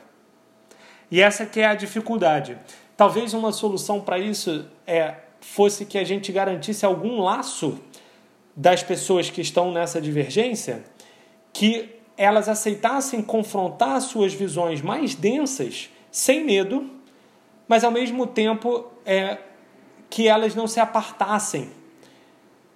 E 1.10 1.20
essa 1.20 1.44
que 1.44 1.58
é 1.58 1.66
a 1.66 1.74
dificuldade. 1.74 2.56
Talvez 2.96 3.34
uma 3.34 3.50
solução 3.50 4.00
para 4.00 4.20
isso 4.20 4.64
é, 4.86 5.16
fosse 5.40 5.84
que 5.84 5.98
a 5.98 6.04
gente 6.04 6.30
garantisse 6.30 6.86
algum 6.86 7.20
laço 7.20 7.80
das 8.54 8.84
pessoas 8.84 9.30
que 9.30 9.40
estão 9.40 9.72
nessa 9.72 10.00
divergência, 10.00 10.84
que 11.52 11.90
elas 12.16 12.48
aceitassem 12.48 13.20
confrontar 13.20 14.00
suas 14.00 14.32
visões 14.32 14.80
mais 14.80 15.16
densas 15.16 15.90
sem 16.08 16.44
medo, 16.44 16.88
mas 17.66 17.82
ao 17.82 17.90
mesmo 17.90 18.28
tempo 18.28 18.92
é, 19.04 19.38
que 20.08 20.28
elas 20.28 20.54
não 20.54 20.68
se 20.68 20.78
apartassem 20.78 21.81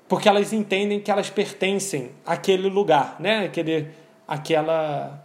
porque 0.09 0.29
elas 0.29 0.53
entendem 0.53 1.01
que 1.01 1.11
elas 1.11 1.31
pertencem 1.31 2.11
àquele 2.25 2.69
lugar, 2.69 3.17
né? 3.19 3.45
Aquele, 3.47 3.89
aquela, 4.27 5.25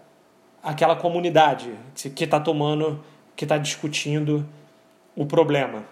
aquela 0.64 0.96
comunidade 0.96 1.72
que 2.16 2.24
está 2.24 2.40
tomando, 2.40 3.04
que 3.36 3.46
está 3.46 3.58
discutindo 3.58 4.46
o 5.16 5.26
problema. 5.26 5.86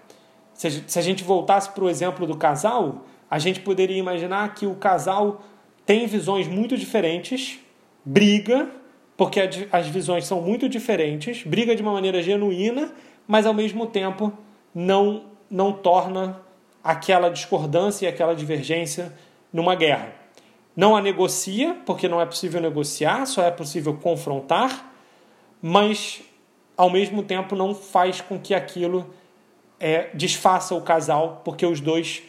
Se, 0.54 0.84
se 0.88 1.00
a 1.00 1.02
gente 1.02 1.24
voltasse 1.24 1.70
para 1.70 1.84
o 1.84 1.90
exemplo 1.90 2.26
do 2.26 2.36
casal, 2.36 3.06
a 3.30 3.38
gente 3.38 3.60
poderia 3.60 3.98
imaginar 3.98 4.54
que 4.56 4.66
o 4.66 4.76
casal 4.76 5.42
tem 5.86 6.08
visões 6.08 6.48
muito 6.48 6.78
diferentes, 6.78 7.60
briga, 8.04 8.70
porque 9.16 9.40
as 9.72 9.88
visões 9.88 10.26
são 10.26 10.42
muito 10.42 10.68
diferentes, 10.68 11.44
briga 11.44 11.76
de 11.76 11.82
uma 11.82 11.92
maneira 11.92 12.22
genuína, 12.22 12.92
mas 13.28 13.46
ao 13.46 13.54
mesmo 13.54 13.86
tempo 13.86 14.34
não, 14.74 15.26
não 15.50 15.72
torna 15.72 16.40
aquela 16.84 17.30
discordância 17.30 18.06
e 18.06 18.10
aquela 18.10 18.36
divergência 18.36 19.14
numa 19.52 19.76
guerra. 19.76 20.14
Não 20.76 20.96
a 20.96 21.02
negocia, 21.02 21.78
porque 21.86 22.08
não 22.08 22.22
é 22.22 22.26
possível 22.26 22.62
negociar, 22.62 23.26
só 23.26 23.44
é 23.44 23.52
possível 23.52 23.96
confrontar, 23.98 24.94
mas 25.62 26.22
ao 26.78 26.90
mesmo 26.90 27.24
tempo 27.24 27.56
não 27.56 27.76
faz 27.76 28.22
com 28.22 28.40
que 28.40 28.54
aquilo 28.54 29.14
é, 29.80 30.10
desfaça 30.14 30.74
o 30.74 30.82
casal, 30.82 31.42
porque 31.44 31.66
os 31.66 31.82
dois 31.82 32.24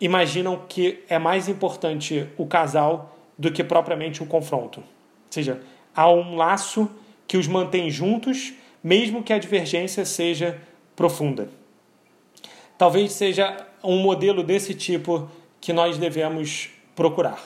imaginam 0.00 0.64
que 0.68 1.04
é 1.08 1.18
mais 1.18 1.48
importante 1.48 2.26
o 2.38 2.46
casal 2.46 3.16
do 3.38 3.52
que 3.52 3.62
propriamente 3.62 4.22
o 4.22 4.26
confronto. 4.26 4.80
Ou 4.80 4.86
seja, 5.28 5.60
há 5.94 6.10
um 6.10 6.36
laço 6.36 6.90
que 7.28 7.36
os 7.36 7.46
mantém 7.46 7.90
juntos, 7.90 8.54
mesmo 8.82 9.22
que 9.22 9.32
a 9.32 9.38
divergência 9.38 10.04
seja 10.04 10.58
profunda. 10.96 11.48
Talvez 12.80 13.12
seja 13.12 13.58
um 13.84 13.98
modelo 13.98 14.42
desse 14.42 14.72
tipo 14.72 15.30
que 15.60 15.70
nós 15.70 15.98
devemos 15.98 16.70
procurar. 16.96 17.38